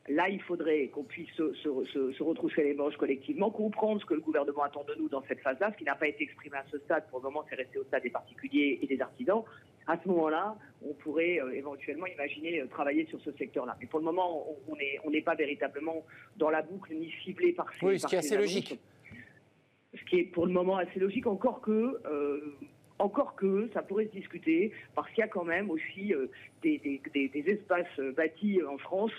[0.10, 4.06] Là, il faudrait qu'on puisse se, se- se- se retrousser les manches collectivement, comprendre ce
[4.06, 6.58] que le gouvernement attend de nous dans cette phase-là, ce qui n'a pas été exprimé
[6.58, 7.08] à ce stade.
[7.10, 9.44] Pour le moment, c'est resté au stade des particuliers et des artisans.
[9.88, 13.78] À ce moment-là, on pourrait euh, éventuellement imaginer euh, travailler sur ce secteur-là.
[13.80, 16.04] Mais pour le moment, on- n'est on pas véritablement
[16.36, 18.78] dans la boucle ni ciblé par ces Oui, ce qui est assez logique.
[19.98, 22.02] Ce qui est pour le moment assez logique, encore que.
[22.06, 22.58] euh,
[23.00, 26.28] encore que ça pourrait se discuter, parce qu'il y a quand même aussi euh,
[26.62, 29.12] des, des- des- des espaces euh, bâtis euh, en France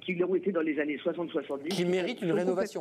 [0.00, 1.68] qui ont été dans les années 60-70.
[1.68, 2.80] Qui méritent une rénovation,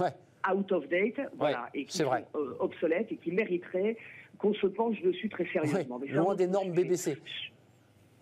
[0.00, 0.08] Ouais.
[0.50, 2.24] out of date, voilà, et qui sont vrai.
[2.60, 3.96] obsolètes et qui mériteraient
[4.38, 5.98] qu'on se penche dessus très sérieusement.
[5.98, 6.72] Mais loin des normes.
[6.72, 7.16] BBC.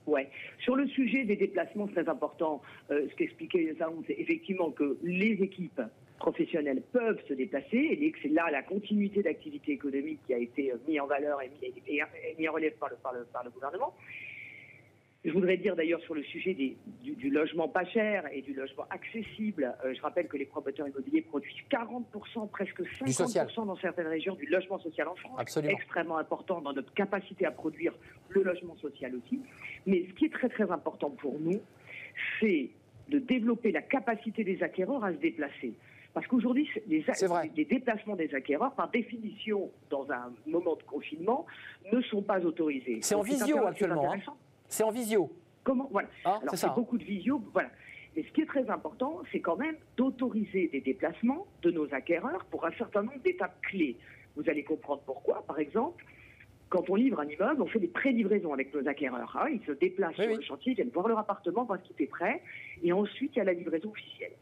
[0.07, 0.29] Ouais.
[0.59, 2.61] Sur le sujet des déplacements, c'est très important.
[2.91, 5.81] Euh, ce qu'expliquait Zaon, c'est effectivement que les équipes
[6.19, 10.73] professionnelles peuvent se déplacer et que c'est là la continuité d'activité économique qui a été
[10.73, 11.57] euh, mise en valeur et mis,
[11.89, 12.03] et- et
[12.39, 13.95] mis en relève par le, par le, par le gouvernement.
[15.25, 18.53] Je voudrais dire d'ailleurs sur le sujet des- du, du logement pas cher et du
[18.53, 23.47] logement accessible, euh, je rappelle que les promoteurs immobiliers produisent 40%, presque social.
[23.49, 25.37] 50% dans certaines régions du logement social en France.
[25.39, 25.73] Absolument.
[25.75, 27.95] Extrêmement important dans notre capacité à produire
[28.29, 29.41] le logement social aussi.
[29.87, 31.61] Mais ce qui est très très important pour nous,
[32.39, 32.69] c'est
[33.09, 35.73] de développer la capacité des acquéreurs à se déplacer.
[36.15, 37.05] Parce qu'aujourd'hui, les,
[37.65, 41.45] déplacements des acquéreurs, par définition, dans un moment de confinement,
[41.93, 43.01] ne sont pas autorisés.
[43.03, 44.19] C'est en visio actuellement, hein.
[44.69, 45.31] C'est en visio.
[45.65, 46.09] Comment Voilà.
[46.25, 47.69] Hein, Alors c'est beaucoup de visio, voilà.
[48.17, 52.45] Mais ce qui est très important, c'est quand même d'autoriser des déplacements de nos acquéreurs
[52.45, 53.97] pour un certain nombre d'étapes clés.
[54.37, 55.43] Vous allez comprendre pourquoi.
[55.47, 56.05] Par exemple,
[56.69, 59.37] quand on livre un immeuble, on fait des pré-livraisons avec nos acquéreurs.
[59.37, 59.49] hein.
[59.53, 60.37] Ils se déplacent Oui, sur oui.
[60.37, 62.41] le chantier, ils viennent voir leur appartement, voir ce qui est prêt,
[62.85, 64.33] et ensuite il y a la livraison officielle.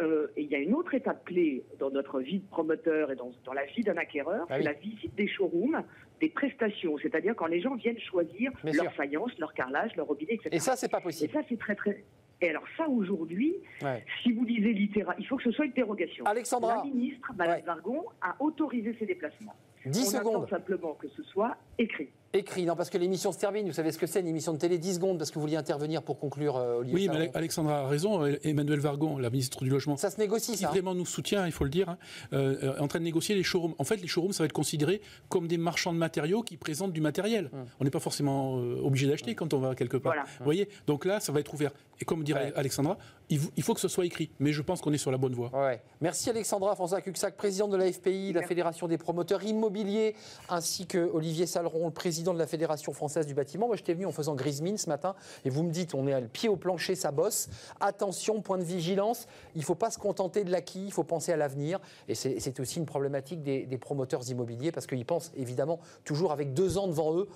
[0.00, 3.16] Euh, et il y a une autre étape clé dans notre vie de promoteur et
[3.16, 5.82] dans, dans la vie d'un acquéreur, Ah c'est la visite des showrooms,
[6.20, 8.92] des prestations, c'est-à-dire quand les gens viennent choisir Bien leur sûr.
[8.94, 10.48] faïence, leur carrelage, leur robinet, etc.
[10.52, 11.32] Et ça, c'est pas Et possible.
[11.32, 12.04] ça, c'est très très.
[12.40, 14.04] Et alors ça, aujourd'hui, Ouais.
[14.24, 16.24] si vous lisez littéral, il faut que ce soit une dérogation.
[16.26, 17.62] Alexandra, La ministre, Madame Ouais.
[17.64, 19.54] Vargon, a autorisé ces déplacements.
[19.86, 20.34] 10 On secondes.
[20.44, 22.08] attend simplement que ce soit écrit.
[22.34, 23.64] Écrit, non, parce que l'émission se termine.
[23.68, 25.56] Vous savez ce que c'est, une émission de télé 10 secondes, parce que vous vouliez
[25.56, 27.08] intervenir pour conclure, euh, Olivier.
[27.08, 27.30] Oui, mais.
[27.32, 28.24] Alexandra a raison.
[28.42, 30.68] Emmanuel Vargon, la ministre du Logement, Ça se négocie, qui ça.
[30.68, 31.98] vraiment nous soutient, il faut le dire, hein,
[32.32, 33.74] euh, est en train de négocier les showrooms.
[33.78, 36.92] En fait, les showrooms, ça va être considéré comme des marchands de matériaux qui présentent
[36.92, 37.50] du matériel.
[37.52, 37.66] Hum.
[37.78, 40.12] On n'est pas forcément euh, obligé d'acheter quand on va quelque part.
[40.14, 40.26] Voilà.
[40.38, 40.68] Vous voyez?
[40.88, 41.70] Donc là, ça va être ouvert.
[42.00, 42.52] Et comme dirait Ouais.
[42.56, 42.98] Alexandra,
[43.30, 44.30] il, faut- il faut que ce soit écrit.
[44.40, 45.50] Mais je pense qu'on est sur la bonne voie.
[45.54, 45.80] Ouais.
[46.00, 48.42] Merci Alexandra François Cuxac, président de la FPI, la.
[48.42, 50.14] Fédération des promoteurs immobiliers,
[50.48, 53.66] ainsi que Olivier Saleron, le président de la Fédération française du bâtiment.
[53.66, 55.14] Moi, j'étais venu en faisant grise mine ce matin
[55.44, 57.48] et vous me dites, on est à le pied au plancher, ça bosse.
[57.80, 59.26] Attention, point de vigilance.
[59.54, 61.80] Il ne faut pas se contenter de l'acquis, il faut penser à l'avenir.
[62.08, 66.78] Et c'est aussi une problématique des promoteurs immobiliers parce qu'ils pensent évidemment toujours avec deux
[66.78, 67.28] ans devant eux.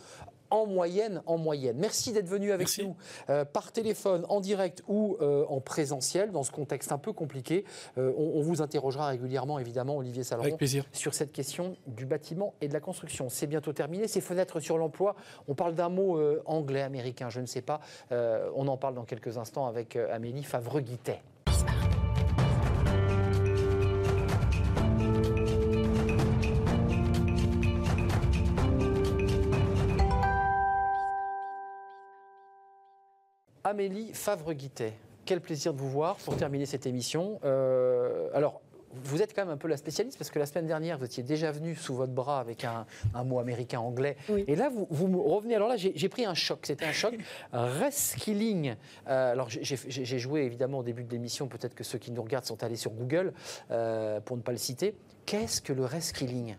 [0.50, 1.76] En moyenne, en moyenne.
[1.78, 2.84] Merci d'être venu avec Merci.
[2.84, 2.96] nous
[3.30, 7.64] euh, par téléphone, en direct ou euh, en présentiel dans ce contexte un peu compliqué.
[7.98, 10.22] Euh, on, on vous interrogera régulièrement, évidemment, Olivier
[10.56, 10.84] plaisir.
[10.92, 13.28] sur cette question du bâtiment et de la construction.
[13.28, 14.08] C'est bientôt terminé.
[14.08, 15.16] Ces fenêtres sur l'emploi,
[15.48, 17.80] on parle d'un mot anglais, américain, je ne sais pas.
[18.10, 21.20] On en parle dans quelques instants avec Amélie Favre-Guittet.
[33.68, 34.94] Amélie Favre-Guittet,
[35.26, 37.38] quel plaisir de vous voir pour terminer cette émission.
[37.44, 38.62] Euh, alors,
[39.04, 41.22] vous êtes quand même un peu la spécialiste parce que la semaine dernière, vous étiez
[41.22, 44.16] déjà venu sous votre bras avec un, un mot américain anglais.
[44.30, 44.44] Oui.
[44.48, 44.86] Et là, vous,
[45.22, 45.54] revenez.
[45.54, 46.60] Alors là, j'ai pris un choc.
[46.62, 47.14] C'était un choc.
[47.52, 48.74] Reskilling.
[49.06, 51.46] Euh, alors, j'ai joué évidemment au début de l'émission.
[51.46, 53.34] Peut-être que ceux qui nous regardent sont allés sur Google
[53.70, 54.94] euh, pour ne pas le citer.
[55.26, 56.56] Qu'est-ce que le reskilling?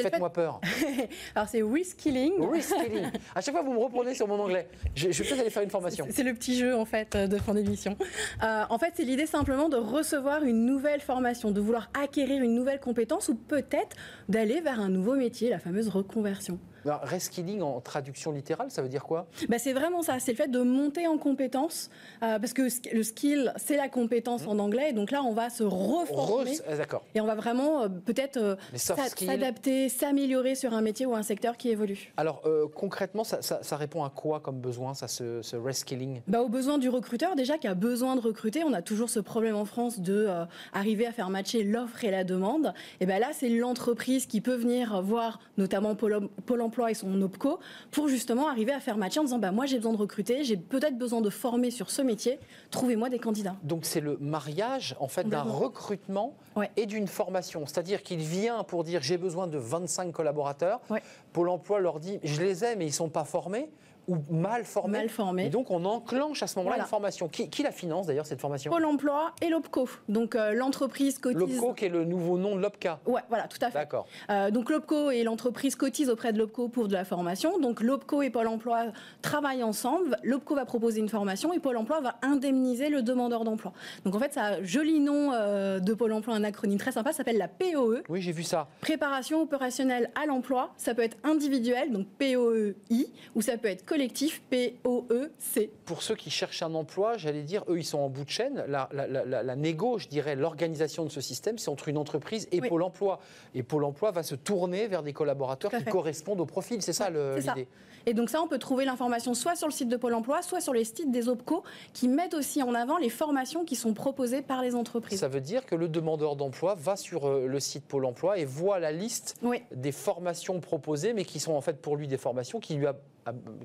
[0.00, 0.60] Fait- Faites-moi peur.
[1.34, 2.32] Alors c'est reskilling.
[2.40, 3.10] Reskilling.
[3.34, 4.68] À chaque fois, vous me reprenez sur mon anglais.
[4.94, 6.06] Je, je vais peut-être aller faire une formation.
[6.10, 7.96] C'est le petit jeu en fait de fin d'émission.
[8.42, 12.54] Euh, en fait, c'est l'idée simplement de recevoir une nouvelle formation, de vouloir acquérir une
[12.54, 13.96] nouvelle compétence ou peut-être
[14.28, 16.58] d'aller vers un nouveau métier, la fameuse reconversion.
[16.84, 19.26] Alors, Reskilling en traduction littérale, ça veut dire quoi?
[19.48, 21.90] Bah, c'est vraiment ça, c'est le fait de monter en compétence,
[22.22, 22.62] euh, parce que
[22.94, 26.62] le skill, c'est la compétence en anglais, et donc là, on va se reformer, Re-
[26.68, 27.02] ah, D'accord.
[27.14, 31.56] et on va vraiment euh, peut-être euh, s'adapter, s'améliorer sur un métier ou un secteur
[31.56, 32.12] qui évolue.
[32.16, 32.42] Alors
[32.74, 36.20] concrètement, ça, ça- ça répond à quoi comme besoin, ça, ce, ce reskilling?
[36.26, 39.20] Bah, aux besoins du recruteur, déjà qui a besoin de recruter, on a toujours ce
[39.20, 40.28] problème en France de
[40.72, 42.72] arriver à faire matcher l'offre et la demande.
[43.00, 47.20] Et ben là, c'est l'entreprise qui peut venir voir, notamment Pôle, Pôle Emploi et son
[47.22, 47.58] OPCO,
[47.90, 50.56] pour justement arriver à faire matcher en disant bah moi j'ai besoin de recruter, j'ai
[50.56, 52.38] peut-être besoin de former sur ce métier,
[52.70, 53.56] trouvez-moi des candidats.
[53.62, 56.70] Donc c'est le mariage en fait d'un recrutement Ouais.
[56.76, 57.64] et d'une formation.
[57.64, 60.80] C'est-à-dire qu'il vient pour dire j'ai besoin de 25 collaborateurs.
[60.90, 61.02] Ouais.
[61.32, 63.70] Pôle Emploi leur dit je les ai mais ils ne sont pas formés
[64.08, 64.98] ou mal formés.
[64.98, 65.46] Mal formés.
[65.46, 66.84] Et donc on enclenche à ce moment-là Voilà.
[66.84, 67.28] une formation.
[67.28, 68.70] Qui, qui la finance d'ailleurs cette formation?
[68.70, 71.56] Pôle Emploi et l'OPCO, donc euh, l'entreprise cotise.
[71.56, 73.00] L'OPCO qui est le nouveau nom de l'OPCA.
[73.06, 73.78] Ouais, voilà, tout à fait.
[73.78, 74.06] D'accord.
[74.30, 77.58] Euh, donc l'OPCO et l'entreprise cotisent auprès de l'OPCO pour de la formation.
[77.58, 78.86] Donc l'OPCO et Pôle Emploi
[79.22, 80.16] travaillent ensemble.
[80.22, 83.72] L'OPCO va proposer une formation et Pôle Emploi va indemniser le demandeur d'emploi.
[84.04, 86.92] Donc en fait, ça a un joli nom euh, de Pôle Emploi, un acronyme très
[86.92, 88.02] sympa, ça s'appelle la POE.
[88.08, 88.68] Oui, j'ai vu ça.
[88.80, 90.72] Préparation opérationnelle à l'emploi.
[90.76, 95.70] Ça peut être individuel, donc POEI, ou ça peut être collectif, POEC.
[95.84, 98.64] Pour ceux qui cherchent un emploi, j'allais dire, eux, ils sont en bout de chaîne.
[98.66, 101.98] La, la, la, la- la négo, je dirais, l'organisation de ce système, c'est entre une
[101.98, 102.68] entreprise et Oui.
[102.68, 103.20] Pôle emploi.
[103.54, 106.80] Et Pôle emploi va se tourner vers des collaborateurs qui correspondent au profil.
[106.80, 107.68] C'est ça Ouais, l'idée.
[108.06, 110.60] Et donc ça, on peut trouver l'information soit sur le site de Pôle Emploi, soit
[110.60, 111.62] sur les sites des OPCO,
[111.92, 115.20] qui mettent aussi en avant les formations qui sont proposées par les entreprises.
[115.20, 118.44] Ça veut dire que le demandeur d'emploi va sur euh, le site Pôle emploi et
[118.44, 119.62] voit la liste Oui.
[119.72, 122.96] des formations proposées, mais qui sont en fait pour lui des formations qui lui a-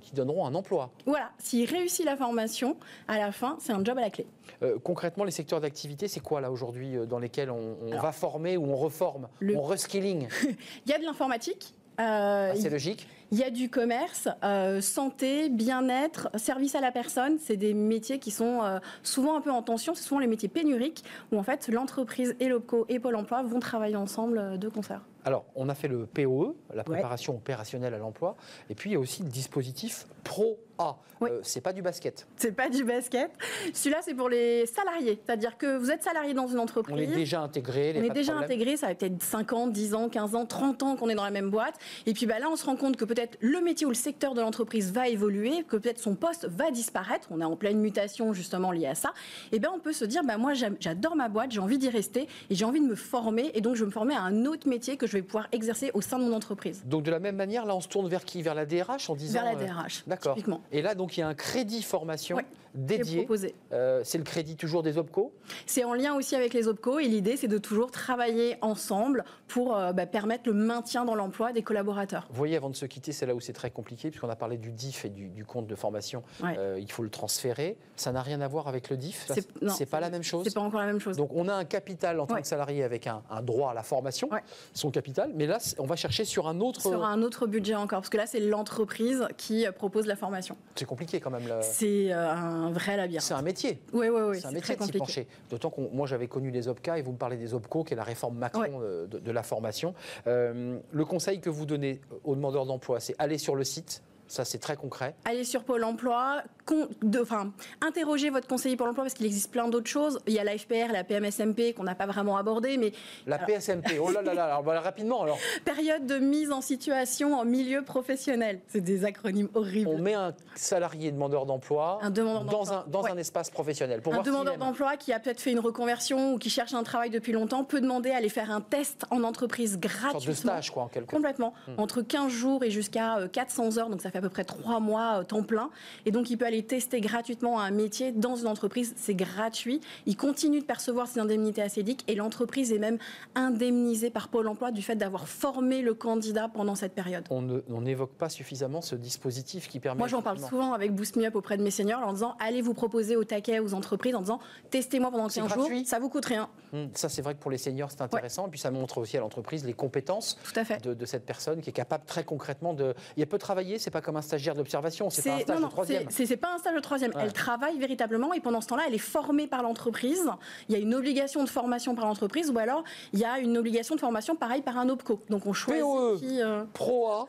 [0.01, 0.91] qui donneront un emploi.
[1.05, 2.77] Voilà, s'il réussit la formation,
[3.07, 4.27] à la fin, c'est un job à la clé.
[4.63, 8.03] Euh, concrètement, les secteurs d'activité, c'est quoi là aujourd'hui euh, dans lesquels on, on Alors,
[8.03, 10.27] va former ou on reforme le- On reskilling,
[10.85, 11.73] Il y a de l'informatique.
[11.99, 13.07] euh, c'est il- logique.
[13.29, 17.37] Il y a du commerce, euh, santé, bien-être, service à la personne.
[17.41, 19.93] C'est des métiers qui sont euh, souvent un peu en tension.
[19.95, 21.03] Ce sont les métiers pénuriques
[21.33, 25.01] où en fait l'entreprise et l'OPCO et Pôle Emploi vont travailler ensemble euh, de concert.
[25.28, 28.38] Alors, on a fait le POE, la préparation opérationnelle à l'emploi,
[28.69, 30.95] et puis il y a aussi le dispositif Pro A.
[31.19, 31.30] Oui.
[31.32, 32.28] Euh, c'est pas du basket.
[32.36, 33.32] C'est pas du basket.
[33.73, 35.19] Celui-là, c'est pour les salariés.
[35.25, 36.95] C'est-à-dire que vous êtes salarié dans une entreprise.
[36.95, 37.95] On est déjà intégré.
[37.97, 40.95] On est déjà intégré, ça va peut-être 5 ans, 10 ans, 15 ans, 30 ans
[40.95, 41.75] qu'on est dans la même boîte.
[42.05, 44.34] Et puis bah, là, on se rend compte que peut-être le métier ou le secteur
[44.34, 47.28] de l'entreprise va évoluer, que peut-être son poste va disparaître.
[47.32, 49.13] On est en pleine mutation justement liée à ça.
[49.51, 52.28] Et bien, on peut se dire, bah, moi, j'adore ma boîte, j'ai envie d'y rester
[52.49, 53.51] et j'ai envie de me former.
[53.55, 55.91] Et donc, je vais me former à un autre métier que je vais pouvoir exercer
[55.93, 56.84] au sein de mon entreprise.
[56.86, 58.41] Donc de la même manière, là, on se tourne vers qui?
[58.41, 59.41] Vers la DRH en disant.
[59.41, 60.36] Vers la euh, DRH, D'accord.
[60.36, 60.61] typiquement.
[60.72, 62.45] Et là, donc, il y a un crédit formation Ouais,
[62.76, 63.28] dédié.
[63.72, 65.32] Euh, c'est le crédit toujours des OPCO
[65.65, 69.76] C'est en lien aussi avec les OPCO et l'idée, c'est de toujours travailler ensemble pour
[69.78, 72.28] euh, bah, permettre le maintien dans l'emploi des collaborateurs.
[72.30, 74.57] Vous voyez, avant de se quitter, c'est là où c'est très compliqué, puisqu'on a parlé
[74.57, 76.22] du DIF et du, du compte de formation.
[76.43, 76.55] Ouais.
[76.57, 77.78] Euh, il faut le transférer.
[77.95, 79.28] Ça n'a rien à voir avec le DIF?
[79.34, 80.43] C'est- pas la même chose?
[80.45, 81.15] C'est pas encore la même chose.
[81.15, 82.41] Donc on a un capital en tant Ouais.
[82.41, 84.43] que salarié avec un, un droit à la formation, Ouais.
[84.74, 86.82] son capital, mais là on va chercher sur un autre.
[86.82, 90.56] sur un autre budget encore, parce que là, c'est l'entreprise qui propose la formation.
[90.75, 91.43] C'est compliqué quand même.
[91.61, 93.23] C'est euh, un vrai labyrinthe.
[93.23, 93.81] C'est un métier.
[93.93, 94.99] Oui, oui, oui, c'est un métier très de s'y compliqué.
[94.99, 95.27] pencher.
[95.49, 97.97] D'autant que moi j'avais connu les OPCA et vous me parlez des OPCO, qui est
[97.97, 99.07] la réforme Macron Ouais.
[99.07, 99.95] de, de la formation.
[100.27, 104.03] Euh, le conseil que vous donnez aux demandeurs d'emploi, c'est aller sur le site.
[104.28, 105.15] Ça, c'est très concret.
[105.25, 107.51] Allez sur Pôle emploi, con- de- enfin,
[107.82, 110.19] interrogez votre conseiller Pôle emploi parce qu'il existe plein d'autres choses.
[110.28, 112.91] Il y a la FPR, la PMSMP qu'on n'a pas vraiment abordé, mais
[113.25, 115.38] La Alors- PSMP, oh là là là, alors, rapidement alors.
[115.65, 118.59] période de mise en situation en milieu professionnel.
[118.67, 119.89] C'est des acronymes horribles.
[119.89, 123.11] On met un salarié demandeur d'emploi dans, un, dans Ouais.
[123.11, 124.01] un espace professionnel.
[124.01, 126.84] Pour un voir demandeur d'emploi qui a peut-être fait une reconversion ou qui cherche un
[126.84, 130.32] travail depuis longtemps peut demander à aller faire un test en entreprise Une sorte gratuitement.
[130.32, 131.15] de stage, quoi, en quelque sorte.
[131.15, 131.53] Complètement.
[131.78, 134.80] Entre 15 jours et jusqu'à euh, 400 heures, donc ça fait à peu près 3
[134.80, 135.70] mois euh, temps plein.
[136.05, 139.82] Et donc il peut aller tester gratuitement un métier dans une entreprise, c'est gratuit.
[140.05, 142.97] Il continue de percevoir ses indemnités ACDIC et l'entreprise est même
[143.36, 147.26] indemnisée par Pôle emploi du fait d'avoir formé le candidat pendant cette période.
[147.30, 149.99] On n'évoque pas suffisamment ce dispositif qui permet.
[149.99, 152.61] Moi, j'en parle souvent avec Boost Me Up auprès de mes seniors en disant allez
[152.61, 154.39] vous proposer au taquet aux entreprises en disant
[154.70, 156.49] testez-moi pendant C'est 15 jours, ça vous coûte rien.
[156.74, 158.47] Hum, Ça, c'est vrai que pour les seniors, c'est intéressant.
[158.47, 160.84] Et puis, ça montre aussi à l'entreprise les compétences Tout à fait.
[160.84, 162.93] de, de cette personne qui est capable très concrètement de.
[163.15, 165.71] Il peut travailler, c'est pas comme un stagiaire d'observation, c'est pas un stage non, de
[165.71, 166.05] troisième.
[166.09, 167.11] c'est- pas un stage de troisième.
[167.13, 167.23] Ouais.
[167.23, 170.23] Elle travaille véritablement et pendant ce temps-là, elle est formée par l'entreprise.
[170.69, 173.57] Il y a une obligation de formation par l'entreprise ou alors il y a une
[173.57, 175.19] obligation de formation pareil par un OPCO.
[175.29, 176.15] Donc on choisit POE.
[176.19, 176.41] qui.
[176.41, 177.27] euh, ProA,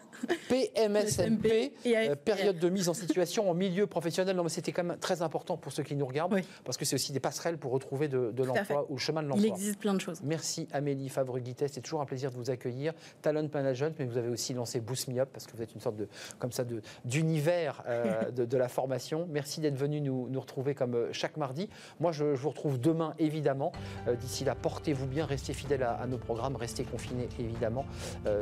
[0.49, 4.37] PMSMP, euh, période de mise en situation en milieu professionnel.
[4.37, 6.43] Non, mais c'était quand même très important pour ceux qui nous regardent, Oui.
[6.65, 9.31] parce que c'est aussi des passerelles pour retrouver de, l'emploi ou le chemin de il
[9.31, 9.49] l'emploi.
[9.49, 10.21] existe plein de choses.
[10.23, 12.93] Merci Amélie Favre-Guittet, c'est toujours un plaisir de vous accueillir.
[13.21, 15.81] Talent Management, mais vous avez aussi lancé Boost Me Up parce que vous êtes une
[15.81, 16.09] sorte de
[16.39, 16.68] comme ça de
[17.05, 19.27] d'univers euh, de, de la formation.
[19.31, 21.69] Merci d'être venu nous, nous retrouver comme euh, chaque mardi.
[22.01, 23.73] Moi, je, je vous retrouve demain évidemment.
[24.07, 27.85] Euh, D'ici là, portez-vous bien, restez fidèles à, à nos programmes, restez confinés évidemment.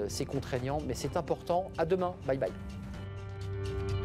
[0.08, 1.70] C'est contraignant, mais c'est important.
[1.78, 2.14] À demain.
[2.26, 3.95] Bye bye.